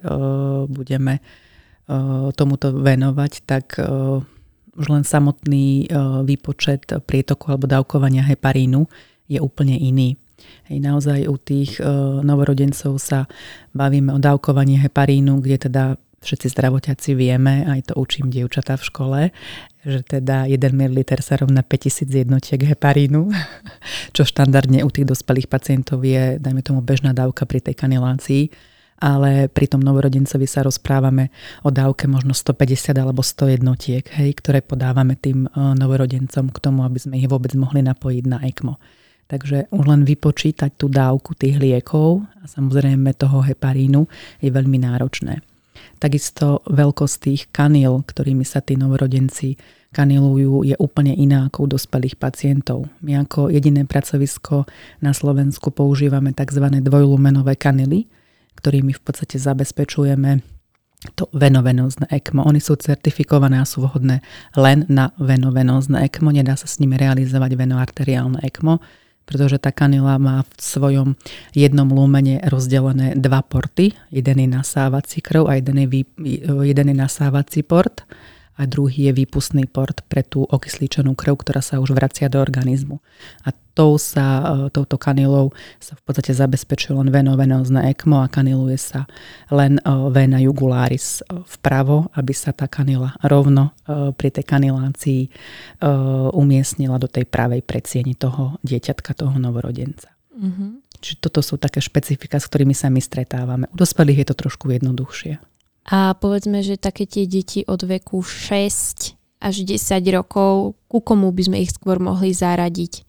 [0.68, 1.22] budeme e,
[2.36, 3.80] tomuto venovať, tak
[4.76, 5.88] už len samotný
[6.24, 8.84] výpočet prietoku alebo dávkovania heparínu
[9.26, 10.14] je úplne iný.
[10.68, 11.80] Hej, naozaj u tých
[12.22, 13.24] novorodencov sa
[13.72, 15.84] bavíme o dávkovaní heparínu, kde teda
[16.26, 19.20] všetci zdravotiaci vieme, aj to učím dievčatá v škole,
[19.86, 23.30] že teda 1 ml sa rovná 5000 jednotiek heparínu,
[24.16, 29.52] čo štandardne u tých dospelých pacientov je, dajme tomu, bežná dávka pri tej kanilácii ale
[29.52, 31.28] pri tom novorodencovi sa rozprávame
[31.64, 36.80] o dávke možno 150 alebo 100 jednotiek, hej, ktoré podávame tým e, novorodencom k tomu,
[36.84, 38.80] aby sme ich vôbec mohli napojiť na ECMO.
[39.26, 44.06] Takže už len vypočítať tú dávku tých liekov a samozrejme toho heparínu
[44.38, 45.42] je veľmi náročné.
[45.98, 49.58] Takisto veľkosť tých kanil, ktorými sa tí novorodenci
[49.96, 52.84] kanilujú, je úplne iná ako u dospelých pacientov.
[53.00, 54.68] My ako jediné pracovisko
[55.00, 56.68] na Slovensku používame tzv.
[56.84, 58.04] dvojlumenové kanily,
[58.56, 60.40] ktorými v podstate zabezpečujeme
[61.14, 62.48] to venovenózne ECMO.
[62.48, 64.24] Oni sú certifikované a sú vhodné
[64.56, 66.32] len na venovenózne ECMO.
[66.32, 68.80] Nedá sa s nimi realizovať venoarteriálne ECMO
[69.26, 71.08] pretože tá kanila má v svojom
[71.50, 73.90] jednom lúmene rozdelené dva porty.
[74.14, 76.00] Jeden je nasávací krv a jeden je, vý,
[76.62, 78.06] jeden je nasávací port
[78.56, 83.04] a druhý je výpustný port pre tú okysličenú krv, ktorá sa už vracia do organizmu.
[83.44, 88.80] A tou sa, e, touto kanilou sa v podstate zabezpečuje len venovenózne ECMO a kaniluje
[88.80, 89.04] sa
[89.52, 95.22] len e, vena jugularis e, vpravo, aby sa tá kanila rovno pri tej kanilácii
[96.34, 100.10] umiestnila do tej pravej predsieni toho dieťatka, toho novorodenca.
[100.34, 100.70] Mm-hmm.
[101.00, 103.70] Čiže toto sú také špecifika, s ktorými sa my stretávame.
[103.70, 105.38] U dospelých je to trošku jednoduchšie.
[105.86, 109.78] A povedzme, že také tie deti od veku 6 až 10
[110.10, 113.06] rokov, ku komu by sme ich skôr mohli zaradiť?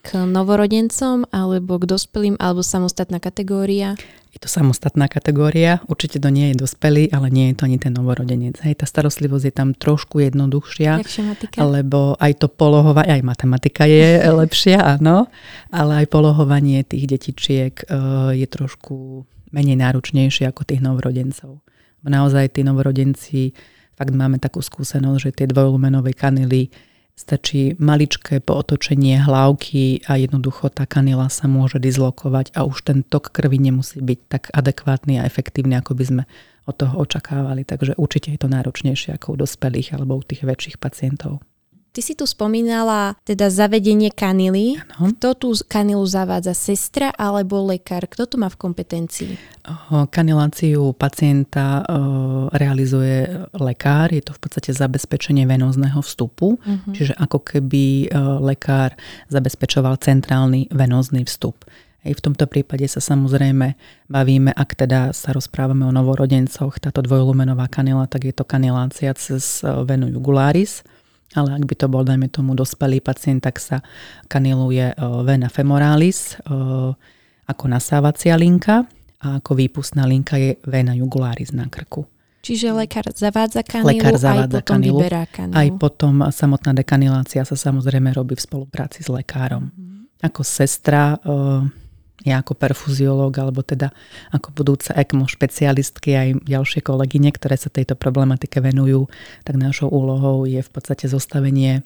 [0.00, 4.00] k novorodencom alebo k dospelým alebo samostatná kategória?
[4.30, 7.90] Je to samostatná kategória, určite to nie je dospelý, ale nie je to ani ten
[7.90, 8.62] novorodenec.
[8.62, 11.02] Hej, tá starostlivosť je tam trošku jednoduchšia,
[11.58, 15.26] lebo aj to polohovanie, aj matematika je lepšia, áno,
[15.74, 21.62] ale aj polohovanie tých detičiek eh, je trošku menej náročnejšie ako tých novorodencov.
[22.00, 23.52] Naozaj tí novorodenci,
[23.92, 26.72] fakt máme takú skúsenosť, že tie dvojlumenové kanily
[27.20, 33.28] Stačí maličké pootočenie hlavky a jednoducho tá kanila sa môže dizlokovať a už ten tok
[33.28, 36.22] krvi nemusí byť tak adekvátny a efektívny, ako by sme
[36.64, 37.68] od toho očakávali.
[37.68, 41.44] Takže určite je to náročnejšie ako u dospelých alebo u tých väčších pacientov.
[41.90, 44.78] Ty si tu spomínala teda zavedenie kanily.
[44.94, 45.10] Ano.
[45.10, 46.54] Kto tú kanilu zavádza?
[46.54, 48.06] Sestra alebo lekár?
[48.06, 49.34] Kto to má v kompetencii?
[50.14, 51.82] Kaniláciu pacienta
[52.54, 53.26] realizuje
[53.58, 54.14] lekár.
[54.14, 56.62] Je to v podstate zabezpečenie venózneho vstupu.
[56.62, 56.94] Uh-huh.
[56.94, 58.94] Čiže ako keby lekár
[59.26, 61.66] zabezpečoval centrálny venózny vstup.
[62.06, 63.74] Hej, v tomto prípade sa samozrejme
[64.08, 69.60] bavíme, ak teda sa rozprávame o novorodencoch, táto dvojlumenová kanila, tak je to kanilácia cez
[69.84, 70.86] venu jugularis
[71.34, 73.86] ale ak by to bol, dajme tomu, dospelý pacient, tak sa
[74.26, 76.54] kaniluje e, vena femoralis e,
[77.46, 78.86] ako nasávacia linka
[79.22, 82.08] a ako výpustná linka je vena jugularis na krku.
[82.40, 85.54] Čiže lekár zavádza kanilu, lekár zavádza aj potom kanilu, vyberá kanilu.
[85.60, 89.68] Aj potom samotná dekanilácia sa samozrejme robí v spolupráci s lekárom.
[89.70, 90.08] Mm.
[90.24, 91.28] Ako sestra e,
[92.20, 93.96] ja ako perfuziológ alebo teda
[94.28, 99.08] ako budúca ECMO špecialistky aj ďalšie kolegyne, ktoré sa tejto problematike venujú,
[99.44, 101.80] tak našou úlohou je v podstate zostavenie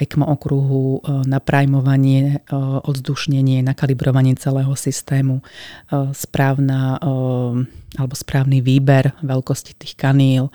[0.00, 2.40] ECMO okruhu, naprajmovanie,
[2.84, 5.44] odzdušnenie, nakalibrovanie celého systému,
[6.16, 6.96] správna
[7.96, 10.48] alebo správny výber veľkosti tých kaníl,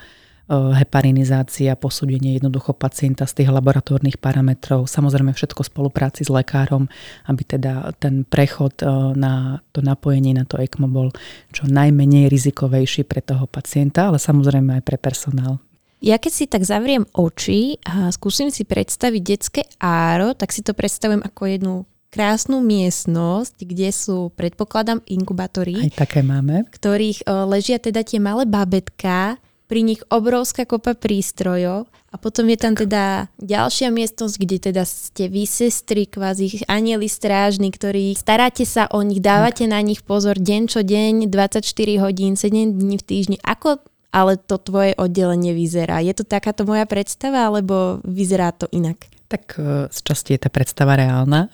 [0.50, 6.84] heparinizácia, posúdenie jednoducho pacienta z tých laboratórnych parametrov, samozrejme všetko v spolupráci s lekárom,
[7.24, 8.76] aby teda ten prechod
[9.16, 11.08] na to napojenie na to ECMO bol
[11.48, 15.64] čo najmenej rizikovejší pre toho pacienta, ale samozrejme aj pre personál.
[16.04, 20.76] Ja keď si tak zavriem oči a skúsim si predstaviť detské áro, tak si to
[20.76, 21.74] predstavujem ako jednu
[22.12, 25.80] krásnu miestnosť, kde sú, predpokladám, inkubátory.
[25.80, 26.68] Aj také máme.
[26.68, 32.78] ktorých ležia teda tie malé babetka, pri nich obrovská kopa prístrojov a potom je tam
[32.78, 39.02] teda ďalšia miestnosť, kde teda ste vy sestry, kvázi anieli strážni, ktorí staráte sa o
[39.02, 41.64] nich, dávate na nich pozor deň čo deň, 24
[41.98, 43.36] hodín, 7 dní v týždni.
[43.42, 43.82] Ako
[44.14, 45.98] ale to tvoje oddelenie vyzerá?
[45.98, 49.10] Je to takáto moja predstava, alebo vyzerá to inak?
[49.26, 51.50] Tak e, z časti je tá predstava reálna,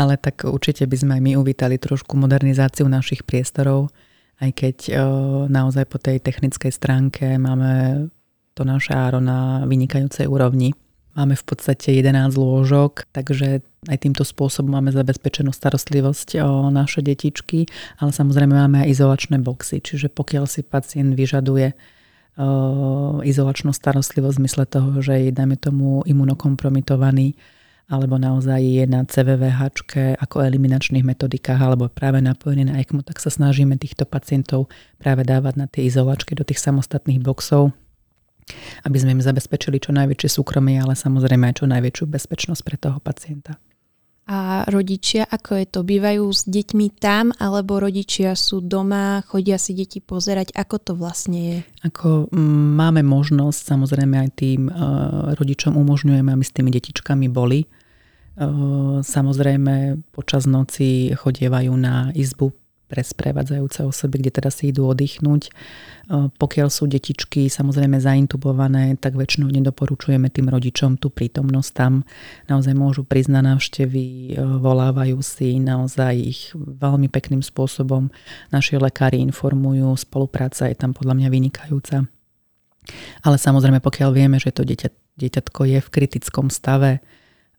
[0.00, 3.88] ale tak určite by sme aj my uvítali trošku modernizáciu našich priestorov
[4.42, 4.76] aj keď
[5.46, 8.06] naozaj po tej technickej stránke máme
[8.54, 10.74] to naše áro na vynikajúcej úrovni.
[11.14, 17.70] Máme v podstate 11 lôžok, takže aj týmto spôsobom máme zabezpečenú starostlivosť o naše detičky,
[18.02, 21.76] ale samozrejme máme aj izolačné boxy, čiže pokiaľ si pacient vyžaduje o,
[23.22, 27.38] izolačnú starostlivosť v zmysle toho, že je, dajme tomu, imunokompromitovaný,
[27.84, 29.60] alebo naozaj je na CVVH
[30.16, 35.54] ako eliminačných metodikách alebo práve napojený na ECMO, tak sa snažíme týchto pacientov práve dávať
[35.60, 37.76] na tie izolačky do tých samostatných boxov,
[38.88, 42.98] aby sme im zabezpečili čo najväčšie súkromie, ale samozrejme aj čo najväčšiu bezpečnosť pre toho
[43.04, 43.60] pacienta.
[44.24, 45.80] A rodičia, ako je to?
[45.84, 50.56] Bývajú s deťmi tam, alebo rodičia sú doma, chodia si deti pozerať?
[50.56, 51.58] Ako to vlastne je?
[51.84, 52.32] Ako
[52.72, 57.68] máme možnosť, samozrejme aj tým uh, rodičom umožňujeme, aby s tými detičkami boli.
[58.40, 65.48] Uh, samozrejme počas noci chodievajú na izbu pre sprevádzajúce osoby, kde teda si idú oddychnúť.
[66.36, 72.04] Pokiaľ sú detičky samozrejme zaintubované, tak väčšinou nedoporučujeme tým rodičom tú prítomnosť tam.
[72.46, 78.12] Naozaj môžu prísť na návštevy, volávajú si naozaj ich veľmi pekným spôsobom.
[78.52, 82.04] Naši lekári informujú, spolupráca je tam podľa mňa vynikajúca.
[83.24, 87.00] Ale samozrejme, pokiaľ vieme, že to dieťa, dieťatko je v kritickom stave,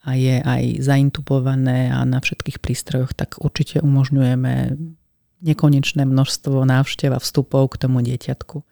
[0.06, 4.78] a je aj zaintubované a na všetkých prístrojoch, tak určite umožňujeme
[5.46, 8.66] nekonečné množstvo návštev a vstupov k tomu dieťatku.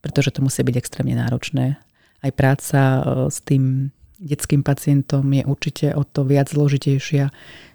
[0.00, 1.76] Pretože to musí byť extrémne náročné.
[2.24, 7.28] Aj práca e, s tým detským pacientom je určite o to viac zložitejšia,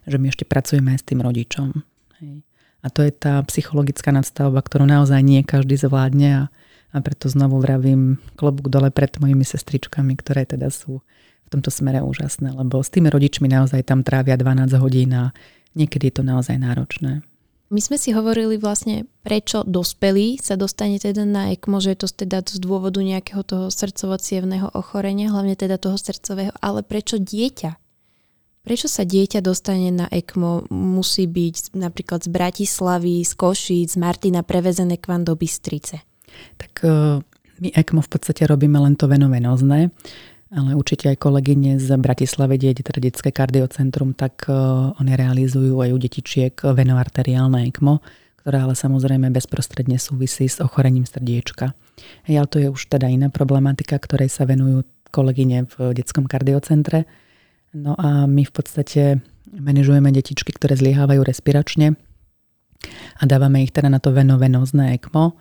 [0.10, 1.70] že my ešte pracujeme aj s tým rodičom.
[2.80, 6.44] A to je tá psychologická nadstavba, ktorú naozaj nie každý zvládne a,
[6.96, 11.04] a preto znovu vravím klobúk dole pred mojimi sestričkami, ktoré teda sú
[11.46, 15.36] v tomto smere úžasné, lebo s tými rodičmi naozaj tam trávia 12 hodín a
[15.76, 17.26] niekedy je to naozaj náročné.
[17.70, 22.08] My sme si hovorili vlastne, prečo dospelý sa dostane teda na ECMO, že je to
[22.26, 24.18] teda z dôvodu nejakého toho srdcovo
[24.74, 27.78] ochorenia, hlavne teda toho srdcového, ale prečo dieťa?
[28.66, 30.66] Prečo sa dieťa dostane na ECMO?
[30.74, 36.02] Musí byť napríklad z Bratislavy, z Košíc, z Martina prevezené k vám do Bystrice.
[36.58, 37.22] Tak e,
[37.62, 39.94] my ECMO v podstate robíme len to venovenozné,
[40.50, 44.54] ale určite aj kolegyne z Bratislavy, kde je detské kardiocentrum, tak e,
[44.98, 48.02] oni realizujú aj u detičiek venoarteriálne ECMO,
[48.42, 51.78] ktoré ale samozrejme bezprostredne súvisí s ochorením srdiečka.
[52.26, 57.06] Ja, to je už teda iná problematika, ktorej sa venujú kolegyne v detskom kardiocentre
[57.74, 59.22] No a my v podstate
[59.54, 61.94] manažujeme detičky, ktoré zliehávajú respiračne
[63.20, 65.38] a dávame ich teda na to venovenózne ECMO.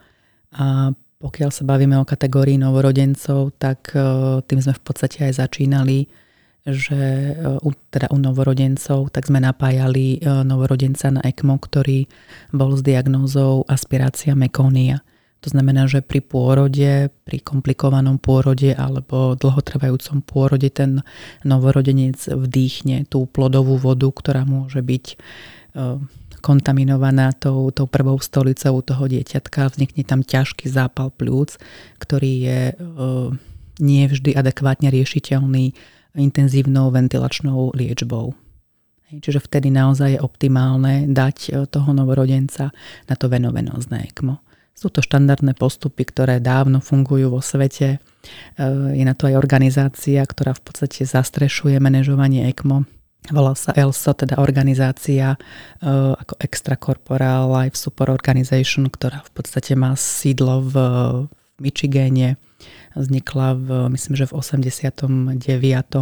[0.59, 3.99] A pokiaľ sa bavíme o kategórii novorodencov, tak e,
[4.47, 6.07] tým sme v podstate aj začínali,
[6.63, 6.95] že
[7.35, 12.07] e, u, teda u novorodencov tak sme napájali e, novorodenca na ECMO, ktorý
[12.55, 15.03] bol s diagnózou aspirácia mekónia.
[15.43, 21.03] To znamená, že pri pôrode, pri komplikovanom pôrode alebo dlhotrvajúcom pôrode ten
[21.43, 25.05] novorodenec vdýchne tú plodovú vodu, ktorá môže byť
[26.39, 29.75] kontaminovaná tou, tou prvou stolicou toho dieťatka.
[29.75, 31.59] Vznikne tam ťažký zápal plúc,
[31.99, 32.75] ktorý je e,
[33.83, 35.75] nie vždy adekvátne riešiteľný
[36.19, 38.35] intenzívnou ventilačnou liečbou.
[39.09, 42.75] Čiže vtedy naozaj je optimálne dať e, toho novorodenca
[43.09, 44.45] na to venovenózne ECMO.
[44.79, 47.97] Sú to štandardné postupy, ktoré dávno fungujú vo svete.
[47.97, 47.99] E,
[48.95, 52.98] je na to aj organizácia, ktorá v podstate zastrešuje manažovanie ECMO.
[53.29, 55.39] Volá sa ELSO, teda organizácia e,
[56.17, 60.75] ako Extracorporal Life Support Organization, ktorá v podstate má sídlo v
[61.61, 62.41] Michigane.
[62.97, 65.05] Vznikla v, myslím, že v 89.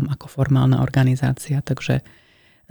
[0.07, 2.05] ako formálna organizácia, takže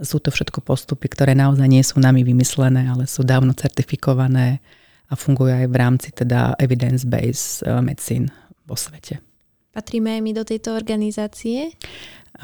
[0.00, 4.60] sú to všetko postupy, ktoré naozaj nie sú nami vymyslené, ale sú dávno certifikované
[5.08, 8.28] a fungujú aj v rámci teda evidence-based eh, medicine
[8.66, 9.22] vo svete.
[9.76, 11.76] Patríme aj my do tejto organizácie?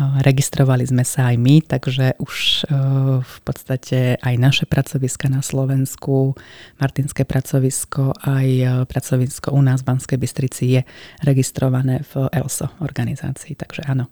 [0.00, 2.72] Registrovali sme sa aj my, takže už eh,
[3.20, 6.32] v podstate aj naše pracoviska na Slovensku,
[6.80, 10.80] Martinské pracovisko, aj pracovisko u nás v Banskej Bystrici je
[11.20, 14.08] registrované v ELSO organizácii, takže áno.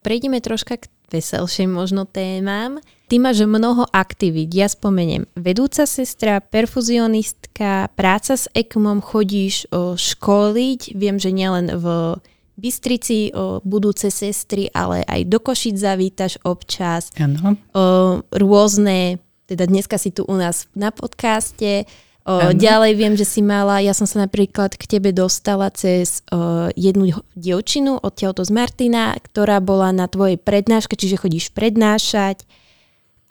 [0.00, 2.80] Prejdeme troška k veselším možno témam.
[3.12, 5.28] Ty máš mnoho aktivít, ja spomeniem.
[5.36, 12.16] Vedúca sestra, perfuzionistka, práca s ECMom, chodíš o, školiť, viem, že nielen v
[12.60, 17.08] Bystrici o budúce sestry, ale aj do Košic zavítaš občas.
[17.16, 17.56] Ano.
[17.72, 19.16] O, rôzne,
[19.48, 21.88] teda dneska si tu u nás na podcaste,
[22.20, 26.68] O, ďalej viem, že si mala, ja som sa napríklad k tebe dostala cez o,
[26.76, 32.44] jednu dievčinu odtiaľto z Martina, ktorá bola na tvojej prednáške, čiže chodíš prednášať.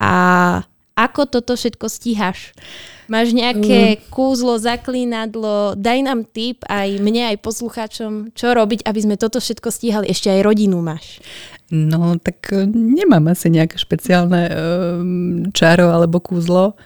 [0.02, 0.65] A
[0.99, 2.51] ako toto všetko stíhaš?
[3.07, 4.12] Máš nejaké mm.
[4.12, 5.79] kúzlo, zaklínadlo?
[5.79, 10.12] Daj nám tip aj mne, aj poslucháčom, čo robiť, aby sme toto všetko stíhali.
[10.12, 11.23] Ešte aj rodinu máš.
[11.71, 16.77] No, tak e, nemám asi nejaké špeciálne um, čaro alebo kúzlo.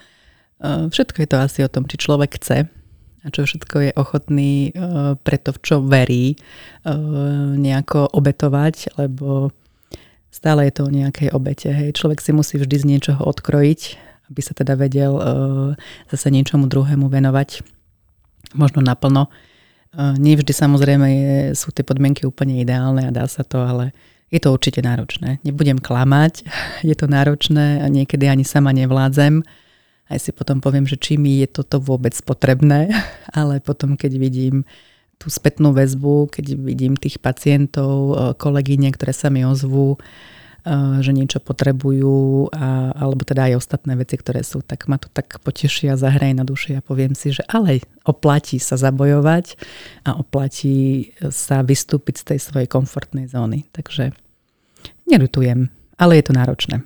[0.64, 2.70] Eh, všetko je to asi o tom, či človek chce
[3.24, 6.92] a čo všetko je ochotný eh, pre to, v čo verí, eh,
[7.58, 9.52] nejako obetovať, lebo
[10.32, 11.68] stále je to o nejakej obete.
[11.68, 12.00] Hej.
[12.00, 13.80] Človek si musí vždy z niečoho odkrojiť,
[14.30, 15.12] aby sa teda vedel
[16.08, 17.60] zase niečomu druhému venovať,
[18.56, 19.28] možno naplno.
[19.94, 23.94] Nie vždy samozrejme je, sú tie podmienky úplne ideálne a dá sa to, ale
[24.32, 25.38] je to určite náročné.
[25.46, 26.42] Nebudem klamať,
[26.88, 29.44] je to náročné a niekedy ani sama nevládzem
[30.08, 32.92] aj si potom poviem, že či mi je toto vôbec potrebné,
[33.38, 34.68] ale potom keď vidím
[35.16, 39.98] tú spätnú väzbu, keď vidím tých pacientov, e, kolegyne, ktoré sa mi ozvú, e,
[41.04, 45.36] že niečo potrebujú, a, alebo teda aj ostatné veci, ktoré sú, tak ma to tak
[45.44, 49.60] potešia, zahraje na duši a poviem si, že ale oplatí sa zabojovať
[50.08, 53.68] a oplatí sa vystúpiť z tej svojej komfortnej zóny.
[53.76, 54.16] Takže
[55.04, 55.68] nerutujem,
[56.00, 56.76] ale je to náročné.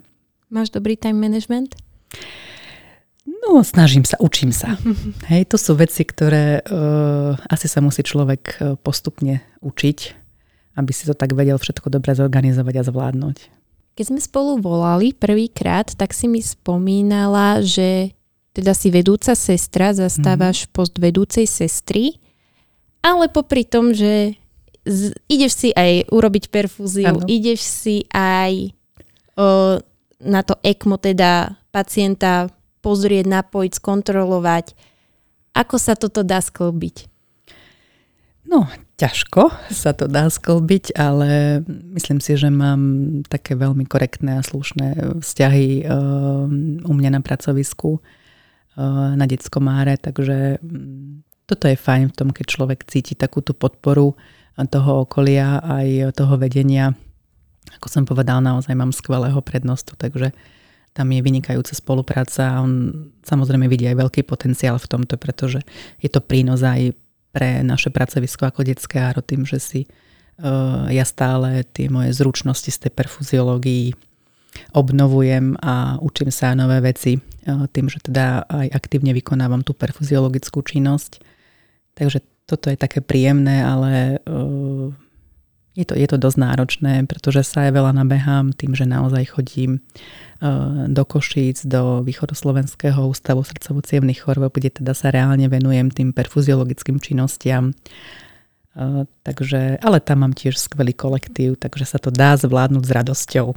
[0.50, 1.78] Máš dobrý time management?
[3.28, 4.74] No, snažím sa, učím sa.
[5.30, 9.98] Hej, to sú veci, ktoré uh, asi sa musí človek uh, postupne učiť,
[10.74, 13.58] aby si to tak vedel všetko dobre zorganizovať a zvládnuť.
[13.98, 18.14] Keď sme spolu volali prvýkrát, tak si mi spomínala, že
[18.54, 20.70] teda si vedúca sestra, zastávaš mm.
[20.70, 22.23] post vedúcej sestry,
[23.02, 24.38] ale popri tom, že
[24.87, 27.27] z, ideš si aj urobiť perfúziu, ano.
[27.27, 28.70] ideš si aj
[29.35, 29.79] o,
[30.23, 34.79] na to ECMO, teda pacienta pozrieť, napojiť, skontrolovať.
[35.58, 37.10] Ako sa toto dá sklbiť?
[38.46, 41.63] No, ťažko sa to dá sklbiť, ale
[41.94, 46.44] myslím si, že mám také veľmi korektné a slušné vzťahy uh,
[46.83, 52.29] u mňa na pracovisku uh, na detskom máre, takže um, toto je fajn v tom,
[52.35, 54.19] keď človek cíti takúto podporu
[54.59, 56.92] toho okolia aj toho vedenia.
[57.79, 60.35] Ako som povedal, naozaj mám skvelého prednostu, takže
[60.92, 62.90] tam je vynikajúca spolupráca a on
[63.23, 65.63] samozrejme vidí aj veľký potenciál v tomto, pretože
[66.03, 66.90] je to prínos aj
[67.38, 72.66] pre naše pracovisko ako detské áro tým, že si uh, ja stále tie moje zručnosti
[72.66, 73.94] z tej perfuziológii
[74.74, 80.66] obnovujem a učím sa nové veci uh, tým, že teda aj aktívne vykonávam tú perfuziologickú
[80.66, 81.22] činnosť.
[81.94, 84.77] Takže toto je také príjemné, ale uh,
[85.79, 89.79] je to, je to dosť náročné, pretože sa aj veľa nabehám tým, že naozaj chodím
[89.79, 93.79] uh, do Košíc, do Východoslovenského ústavu srdcovo
[94.18, 97.70] chorôb, kde teda sa reálne venujem tým perfuziologickým činnostiam.
[98.74, 103.48] Uh, takže, ale tam mám tiež skvelý kolektív, takže sa to dá zvládnuť s radosťou.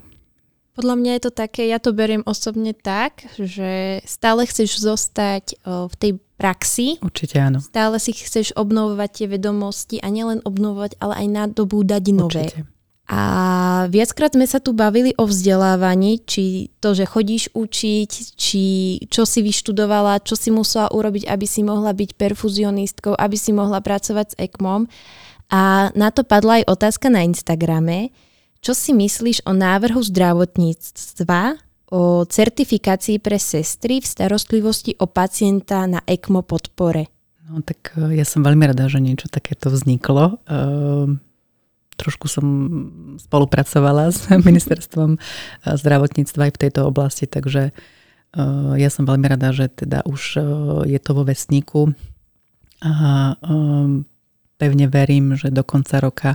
[0.72, 5.94] Podľa mňa je to také, ja to beriem osobne tak, že stále chceš zostať v
[6.00, 6.12] tej
[6.42, 6.98] praxi.
[7.06, 7.62] Určite áno.
[7.62, 12.50] Stále si chceš obnovovať tie vedomosti a nielen obnovovať, ale aj nadobúdať nové.
[12.50, 12.66] Určite.
[13.12, 13.22] A
[13.92, 18.64] viackrát sme sa tu bavili o vzdelávaní, či to, že chodíš učiť, či
[19.12, 23.84] čo si vyštudovala, čo si musela urobiť, aby si mohla byť perfuzionistkou, aby si mohla
[23.84, 24.88] pracovať s ECMOM.
[25.52, 28.16] A na to padla aj otázka na Instagrame,
[28.64, 31.60] čo si myslíš o návrhu zdravotníctva
[31.92, 37.12] o certifikácii pre sestry v starostlivosti o pacienta na ECMO podpore?
[37.52, 40.40] No tak e, ja som veľmi rada, že niečo takéto vzniklo.
[40.48, 41.20] Uh,
[42.00, 42.48] trošku som
[43.20, 45.20] spolupracovala s ministerstvom e,
[45.68, 50.40] zdravotníctva aj v tejto oblasti, takže uh, ja som veľmi rada, že teda už
[50.88, 51.92] je to vo vesníku
[52.82, 53.38] a
[54.58, 56.34] pevne verím, že do konca roka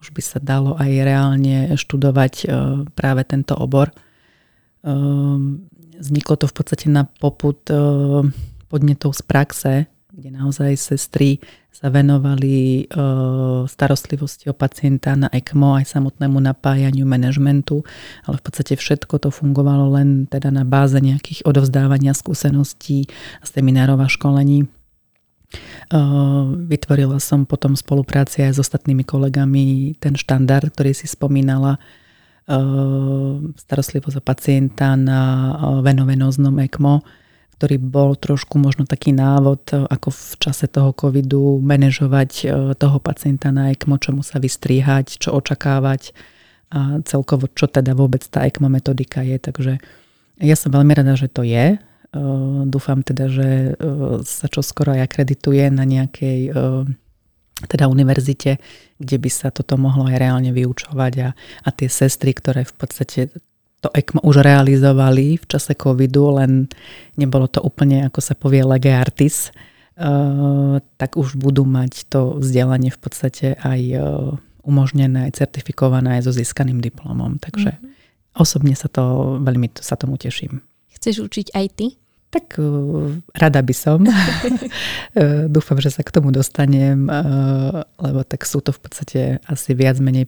[0.00, 2.46] už by sa dalo aj reálne študovať e,
[2.92, 3.92] práve tento obor.
[4.86, 4.92] E,
[5.98, 7.76] vzniklo to v podstate na poput e,
[8.70, 9.72] podnetov z praxe,
[10.14, 11.42] kde naozaj sestry
[11.76, 12.88] sa venovali
[13.68, 17.84] starostlivosti o pacienta na ECMO aj samotnému napájaniu manažmentu,
[18.24, 23.12] ale v podstate všetko to fungovalo len teda na báze nejakých odovzdávania skúseností
[23.44, 24.64] seminárov a školení.
[26.64, 31.76] Vytvorila som potom v spolupráci aj s ostatnými kolegami ten štandard, ktorý si spomínala,
[33.56, 35.20] starostlivosť o pacienta na
[35.82, 37.02] venovenóznom ECMO,
[37.58, 42.46] ktorý bol trošku možno taký návod, ako v čase toho covidu manažovať
[42.78, 46.14] toho pacienta na ECMO, čo mu sa vystriehať, čo očakávať
[46.70, 49.38] a celkovo, čo teda vôbec tá ECMO metodika je.
[49.38, 49.72] Takže
[50.42, 51.78] ja som veľmi rada, že to je
[52.66, 53.76] Dúfam teda, že
[54.24, 56.54] sa čoskoro aj akredituje na nejakej
[57.64, 58.60] teda univerzite,
[59.00, 61.28] kde by sa toto mohlo aj reálne vyučovať a,
[61.64, 63.20] a tie sestry, ktoré v podstate
[63.80, 66.68] to ECMO už realizovali v čase covidu, len
[67.16, 69.52] nebolo to úplne, ako sa povie, lege artis,
[70.00, 74.02] uh, tak už budú mať to vzdelanie v podstate aj uh,
[74.64, 77.38] umožnené, aj certifikované aj so získaným diplomom.
[77.40, 78.36] Takže mm-hmm.
[78.36, 80.60] osobne sa to veľmi sa tomu teším.
[80.92, 81.86] Chceš učiť aj ty?
[82.26, 84.02] Tak uh, rada by som.
[84.02, 89.70] uh, dúfam, že sa k tomu dostanem, uh, lebo tak sú to v podstate asi
[89.78, 90.26] viac menej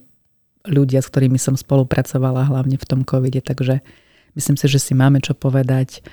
[0.63, 3.83] ľudia, s ktorými som spolupracovala, hlavne v tom covide, takže
[4.35, 6.03] myslím si, že si máme čo povedať.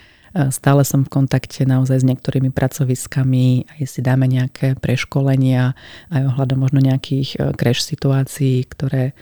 [0.52, 5.72] Stále som v kontakte naozaj s niektorými pracoviskami, aj si dáme nejaké preškolenia,
[6.12, 9.16] aj ohľadom možno nejakých crash situácií, ktoré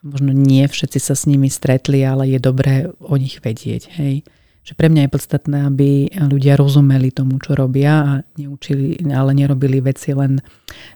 [0.00, 3.92] možno nie všetci sa s nimi stretli, ale je dobré o nich vedieť.
[3.94, 4.24] Hej
[4.64, 9.84] že pre mňa je podstatné, aby ľudia rozumeli tomu, čo robia a neučili, ale nerobili
[9.84, 10.40] veci len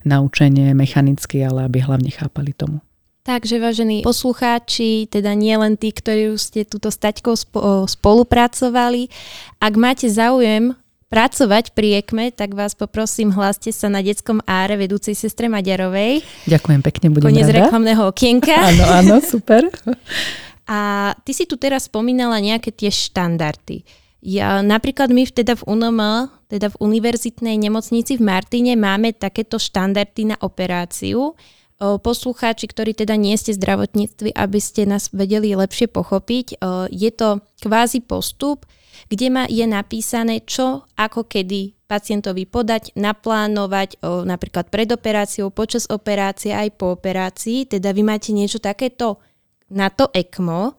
[0.08, 2.80] naučenie mechanicky, ale aby hlavne chápali tomu.
[3.28, 7.36] Takže vážení poslucháči, teda nie len tí, ktorí ste túto staťkou
[7.84, 9.12] spolupracovali,
[9.60, 10.72] ak máte záujem
[11.12, 16.24] pracovať pri EKME, tak vás poprosím, hláste sa na detskom áre vedúcej sestre Maďarovej.
[16.48, 17.68] Ďakujem pekne, budem Konec rada.
[17.68, 18.56] reklamného okienka.
[18.56, 19.68] áno, áno, super.
[20.68, 23.88] A ty si tu teraz spomínala nejaké tie štandardy.
[24.20, 30.34] Ja, napríklad my teda v UNM, teda v Univerzitnej nemocnici v Martine máme takéto štandardy
[30.34, 31.38] na operáciu.
[31.78, 36.58] Poslucháči, ktorí teda nie ste zdravotníctvi, aby ste nás vedeli lepšie pochopiť,
[36.90, 38.66] je to kvázi postup,
[39.06, 46.50] kde ma je napísané, čo ako kedy pacientovi podať, naplánovať napríklad pred operáciou, počas operácie
[46.50, 47.70] aj po operácii.
[47.70, 49.22] Teda vy máte niečo takéto
[49.68, 50.74] na to ECMO,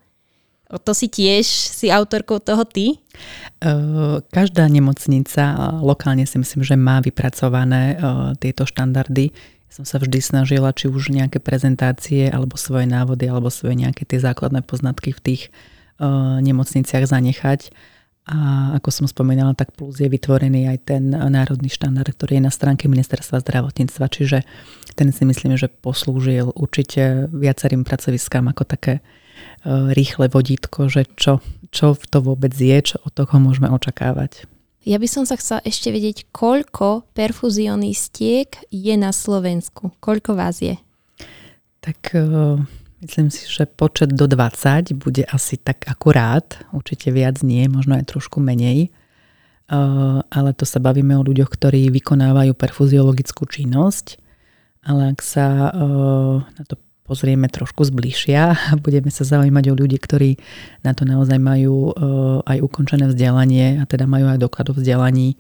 [0.86, 3.02] to si tiež si autorkou toho ty?
[4.30, 7.98] Každá nemocnica, lokálne si myslím, že má vypracované
[8.38, 9.34] tieto štandardy.
[9.70, 14.22] Som sa vždy snažila, či už nejaké prezentácie, alebo svoje návody, alebo svoje nejaké tie
[14.22, 15.42] základné poznatky v tých
[16.46, 17.74] nemocniciach zanechať.
[18.30, 22.54] A ako som spomínala, tak plus je vytvorený aj ten národný štandard, ktorý je na
[22.54, 24.46] stránke Ministerstva zdravotníctva, čiže
[25.00, 29.00] ten si myslím, že poslúžil určite viacerým pracoviskám ako také
[29.95, 31.39] rýchle vodítko, že čo,
[31.72, 34.43] čo to vôbec je, čo od toho môžeme očakávať.
[34.84, 39.95] Ja by som sa chcela ešte vedieť, koľko perfuzionistiek je na Slovensku.
[40.04, 40.76] Koľko vás je?
[41.80, 42.16] Tak
[43.04, 46.60] myslím si, že počet do 20 bude asi tak akurát.
[46.76, 48.91] Určite viac nie, možno aj trošku menej.
[50.32, 54.29] Ale to sa bavíme o ľuďoch, ktorí vykonávajú perfuziologickú činnosť.
[54.86, 55.76] Ale ak sa
[56.44, 60.38] na to pozrieme trošku zbližšia a budeme sa zaujímať o ľudí, ktorí
[60.86, 61.90] na to naozaj majú
[62.46, 65.34] aj ukončené vzdelanie a teda majú aj doklad o vzdelaní,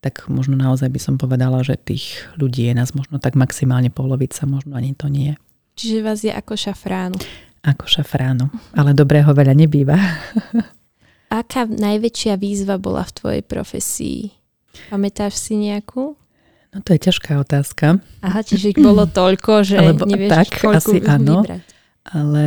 [0.00, 4.44] tak možno naozaj by som povedala, že tých ľudí je nás možno tak maximálne polovica,
[4.48, 5.36] možno ani to nie.
[5.76, 7.16] Čiže vás je ako šafránu.
[7.64, 9.96] Ako šafránu, ale dobrého veľa nebýva.
[11.40, 14.20] Aká najväčšia výzva bola v tvojej profesii?
[14.92, 16.20] Pamätáš si nejakú?
[16.74, 18.02] No to je ťažká otázka.
[18.18, 21.62] Aha, čiže ich bolo toľko, že Alebo, nevieš, tak, asi áno, vybrať.
[22.02, 22.46] Ale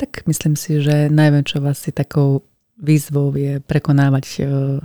[0.00, 2.40] tak myslím si, že najväčšou asi takou
[2.80, 4.80] výzvou je prekonávať uh,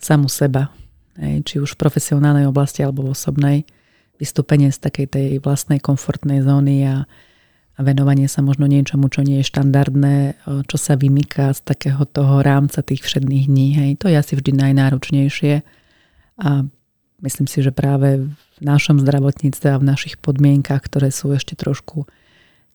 [0.00, 0.72] samu seba.
[1.20, 3.58] Hej, či už v profesionálnej oblasti alebo v osobnej.
[4.16, 7.04] Vystúpenie z takej tej vlastnej komfortnej zóny a,
[7.76, 12.08] a venovanie sa možno niečomu, čo nie je štandardné, uh, čo sa vymýka z takého
[12.08, 13.68] toho rámca tých všedných dní.
[13.76, 13.90] Hej.
[14.00, 15.60] To je asi vždy najnáročnejšie.
[16.40, 16.64] A
[17.22, 22.08] myslím si, že práve v našom zdravotníctve a v našich podmienkach, ktoré sú ešte trošku,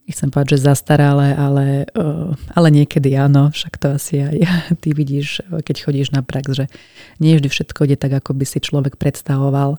[0.10, 4.38] nechcem povedať, že zastaralé, ale, eh, ale niekedy áno, však to asi aj
[4.82, 6.66] ty vidíš, keď chodíš na prax, že
[7.22, 9.78] nie vždy všetko ide tak, ako by si človek predstavoval.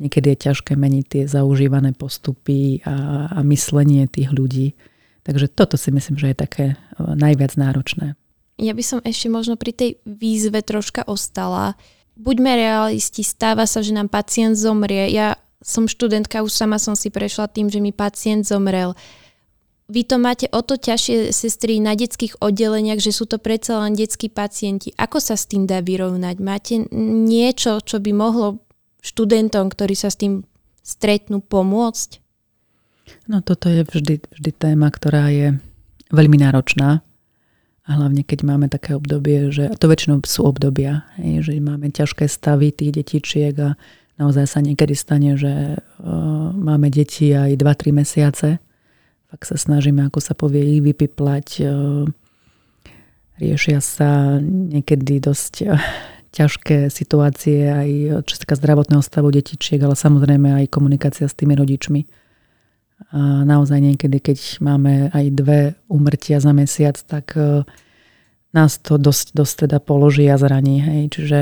[0.00, 4.74] Niekedy je ťažké meniť tie zaužívané postupy a, a myslenie tých ľudí.
[5.22, 8.18] Takže toto si myslím, že je také eh, najviac náročné.
[8.60, 11.74] Ja by som ešte možno pri tej výzve troška ostala
[12.16, 15.10] buďme realisti, stáva sa, že nám pacient zomrie.
[15.12, 18.98] Ja som študentka, už sama som si prešla tým, že mi pacient zomrel.
[19.92, 23.92] Vy to máte o to ťažšie, sestry, na detských oddeleniach, že sú to predsa len
[23.92, 24.94] detskí pacienti.
[24.96, 26.36] Ako sa s tým dá vyrovnať?
[26.40, 26.74] Máte
[27.28, 28.64] niečo, čo by mohlo
[29.04, 30.48] študentom, ktorí sa s tým
[30.80, 32.22] stretnú, pomôcť?
[33.28, 35.60] No toto je vždy, vždy téma, ktorá je
[36.08, 37.04] veľmi náročná
[37.82, 42.30] a hlavne keď máme také obdobie, že to väčšinou sú obdobia, hej, že máme ťažké
[42.30, 43.74] stavy tých detičiek a
[44.22, 48.48] naozaj sa niekedy stane, že uh, máme deti aj 2-3 mesiace.
[49.34, 51.46] Fakt sa snažíme, ako sa povie, ich vypiplať.
[51.66, 52.06] Uh,
[53.42, 55.74] riešia sa niekedy dosť uh,
[56.32, 61.58] ťažké situácie aj čo sa týka zdravotného stavu detičiek, ale samozrejme aj komunikácia s tými
[61.58, 62.21] rodičmi
[63.10, 67.66] a naozaj niekedy, keď máme aj dve umrtia za mesiac, tak e,
[68.54, 70.78] nás to dosť, dosť teda položí a zraní.
[70.78, 71.02] Hej.
[71.18, 71.38] Čiže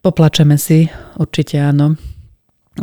[0.00, 0.88] poplačeme si,
[1.20, 1.98] určite áno.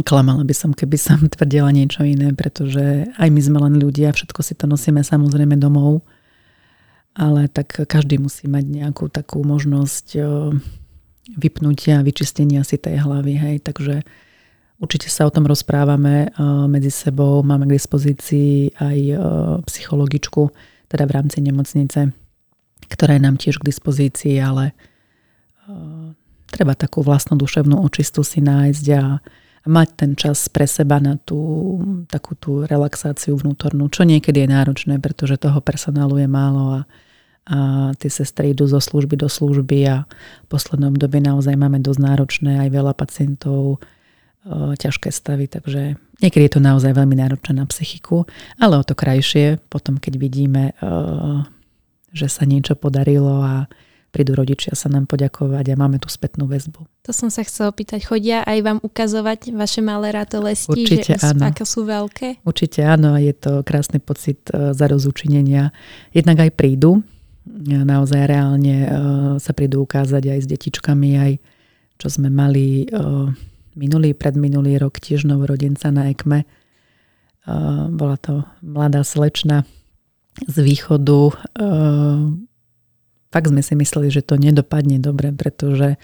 [0.03, 4.39] Klamala by som, keby som tvrdila niečo iné, pretože aj my sme len ľudia, všetko
[4.45, 6.05] si to nosíme samozrejme domov,
[7.17, 10.21] ale tak každý musí mať nejakú takú možnosť e,
[11.33, 13.33] vypnutia, vyčistenia si tej hlavy.
[13.39, 13.55] Hej.
[13.65, 14.05] Takže
[14.77, 17.41] Určite sa o tom rozprávame eh, medzi sebou.
[17.41, 19.17] Máme k dispozícii aj eh,
[19.65, 20.53] psychologičku,
[20.85, 22.13] teda v rámci nemocnice,
[22.85, 26.13] ktorá je nám tiež k dispozícii, ale eh,
[26.53, 29.19] treba takú vlastnú duševnú očistu si nájsť a,
[29.67, 31.37] mať ten čas pre seba na tú
[32.07, 36.81] takú tú relaxáciu vnútornú, čo niekedy je náročné, pretože toho personálu je málo a,
[37.51, 37.57] a
[37.99, 42.63] tie sestry idú zo služby do služby a v poslednom dobe naozaj máme dosť náročné
[42.63, 43.83] aj veľa pacientov
[44.79, 48.23] ťažké stavy, takže niekedy je to naozaj veľmi náročné na psychiku,
[48.55, 50.71] ale o to krajšie potom, keď vidíme,
[52.15, 53.67] že sa niečo podarilo a
[54.07, 56.79] prídu rodičia sa nám poďakovať a máme tú spätnú väzbu.
[57.05, 58.07] To som sa chcela opýtať.
[58.07, 61.43] Chodia aj vám ukazovať vaše malé ratolesti, Určite že áno.
[61.43, 62.41] ako sú veľké?
[62.47, 65.75] Určite áno, je to krásny pocit za rozučinenia.
[66.15, 67.03] Jednak aj prídu,
[67.61, 68.89] naozaj reálne
[69.37, 71.31] sa prídu ukázať aj s detičkami, aj
[71.99, 72.87] čo sme mali
[73.77, 76.49] minulý, predminulý rok tiež novorodenca na EKME.
[77.93, 79.63] Bola to mladá slečna
[80.43, 81.31] z východu.
[83.29, 86.01] Fakt sme si mysleli, že to nedopadne dobre, pretože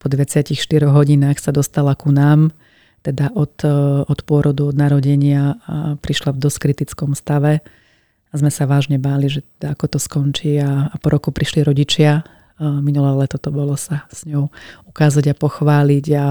[0.00, 0.56] po 24
[0.88, 2.56] hodinách sa dostala ku nám,
[3.04, 3.60] teda od,
[4.08, 7.60] od pôrodu, od narodenia a prišla v dosť kritickom stave
[8.30, 12.24] a sme sa vážne báli, že ako to skončí a, a po roku prišli rodičia
[12.60, 14.52] Minulé leto to bolo sa s ňou
[14.84, 16.26] ukázať a pochváliť a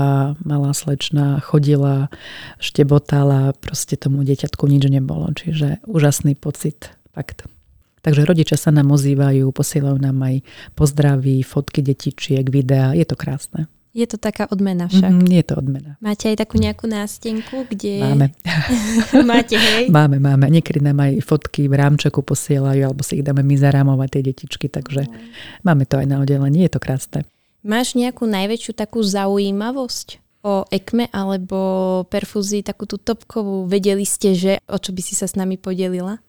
[0.45, 2.13] malá slečna chodila,
[2.61, 5.33] štebotala, proste tomu dieťatku nič nebolo.
[5.33, 7.49] Čiže úžasný pocit, fakt.
[8.05, 10.45] Takže rodičia sa nám ozývajú, posielajú nám aj
[10.77, 13.65] pozdraví, fotky detičiek, videá, je to krásne.
[13.89, 15.09] Je to taká odmena však.
[15.09, 15.91] Mm, je to odmena.
[15.97, 18.05] Máte aj takú nejakú nástenku, kde...
[18.05, 18.27] Máme.
[19.33, 19.89] Máte, hej?
[19.89, 20.45] Máme, máme.
[20.45, 24.69] Niekedy nám aj fotky v rámčeku posielajú, alebo si ich dáme my zarámovať, tie detičky,
[24.69, 25.13] takže mm.
[25.65, 26.69] máme to aj na oddelení.
[26.69, 27.25] Je to krásne.
[27.65, 31.59] Máš nejakú najväčšiu takú zaujímavosť o ECME alebo
[32.07, 33.67] perfúzii, takú tú topkovú?
[33.67, 36.23] Vedeli ste, že o čo by si sa s nami podelila?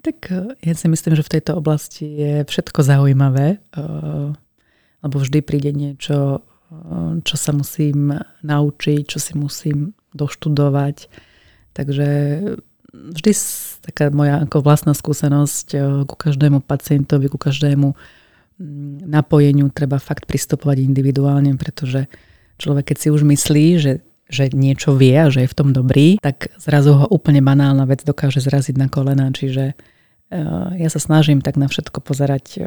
[0.00, 4.28] Tak eh, ja si myslím, že v tejto oblasti je všetko zaujímavé, eh,
[5.02, 6.46] lebo vždy príde niečo
[7.22, 11.06] čo sa musím naučiť, čo si musím doštudovať.
[11.76, 12.08] Takže
[12.90, 13.32] vždy
[13.84, 20.24] taká moja ako vlastná skúsenosť e, ku každému pacientovi, ku každému mm, napojeniu treba fakt
[20.24, 22.08] pristupovať individuálne, pretože
[22.56, 23.92] človek keď si už myslí, že,
[24.32, 28.02] že niečo vie a že je v tom dobrý, tak zrazu ho úplne banálna vec
[28.02, 29.28] dokáže zraziť na kolena.
[29.30, 29.74] Čiže e,
[30.80, 32.60] ja sa snažím tak na všetko pozerať e,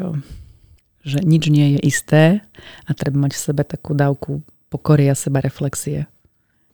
[1.04, 2.24] že nič nie je isté
[2.88, 6.06] a treba mať v sebe takú dávku pokory a seba reflexie.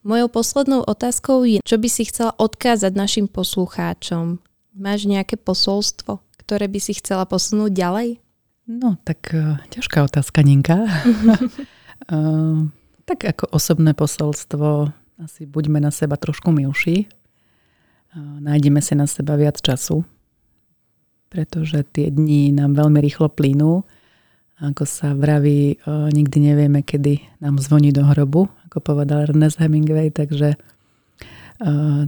[0.05, 4.37] Mojou poslednou otázkou je, čo by si chcela odkázať našim poslucháčom.
[4.77, 8.09] Máš nejaké posolstvo, ktoré by si chcela posunúť ďalej?
[8.69, 10.85] No, tak uh, ťažká otázka, Ninka.
[10.85, 12.69] uh,
[13.09, 17.09] tak ako osobné posolstvo, asi buďme na seba trošku milší.
[18.13, 20.05] Uh, nájdeme si na seba viac času,
[21.33, 23.81] pretože tie dni nám veľmi rýchlo plynú
[24.55, 30.55] ako sa vraví, nikdy nevieme, kedy nám zvoní do hrobu, ako povedal Ernest Hemingway, takže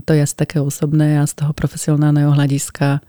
[0.04, 3.04] to je asi také osobné a z toho profesionálneho hľadiska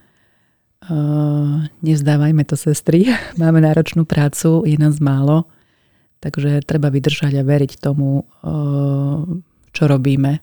[1.83, 3.07] nezdávajme to sestry,
[3.41, 5.47] máme náročnú prácu, je nás málo,
[6.19, 8.27] takže treba vydržať a veriť tomu,
[9.71, 10.39] čo robíme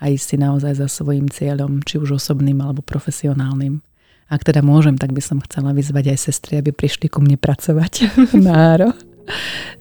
[0.00, 3.84] a ísť si naozaj za svojim cieľom, či už osobným alebo profesionálnym.
[4.30, 8.14] Ak teda môžem, tak by som chcela vyzvať aj sestry, aby prišli ku mne pracovať
[8.46, 8.90] na Áro.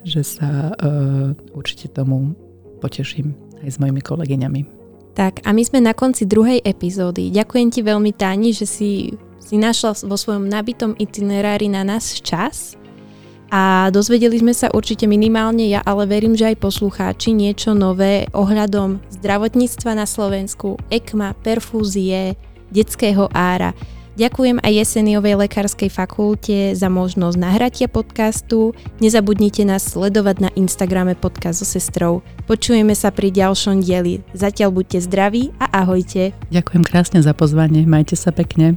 [0.02, 2.34] Že sa uh, určite tomu
[2.82, 4.62] poteším aj s mojimi kolegyňami.
[5.14, 7.30] Tak a my sme na konci druhej epizódy.
[7.30, 12.80] Ďakujem ti veľmi, Táni, že si, si našla vo svojom nabitom itinerári na nás čas
[13.50, 19.02] a dozvedeli sme sa určite minimálne ja, ale verím, že aj poslucháči niečo nové ohľadom
[19.20, 22.38] zdravotníctva na Slovensku, ECMA, perfúzie,
[22.70, 23.74] detského ára.
[24.20, 28.76] Ďakujem aj Jeseniovej lekárskej fakulte za možnosť nahratia podcastu.
[29.00, 32.20] Nezabudnite nás sledovať na Instagrame podcast so sestrou.
[32.44, 34.20] Počujeme sa pri ďalšom dieli.
[34.36, 36.36] Zatiaľ buďte zdraví a ahojte.
[36.52, 37.88] Ďakujem krásne za pozvanie.
[37.88, 38.76] Majte sa pekne.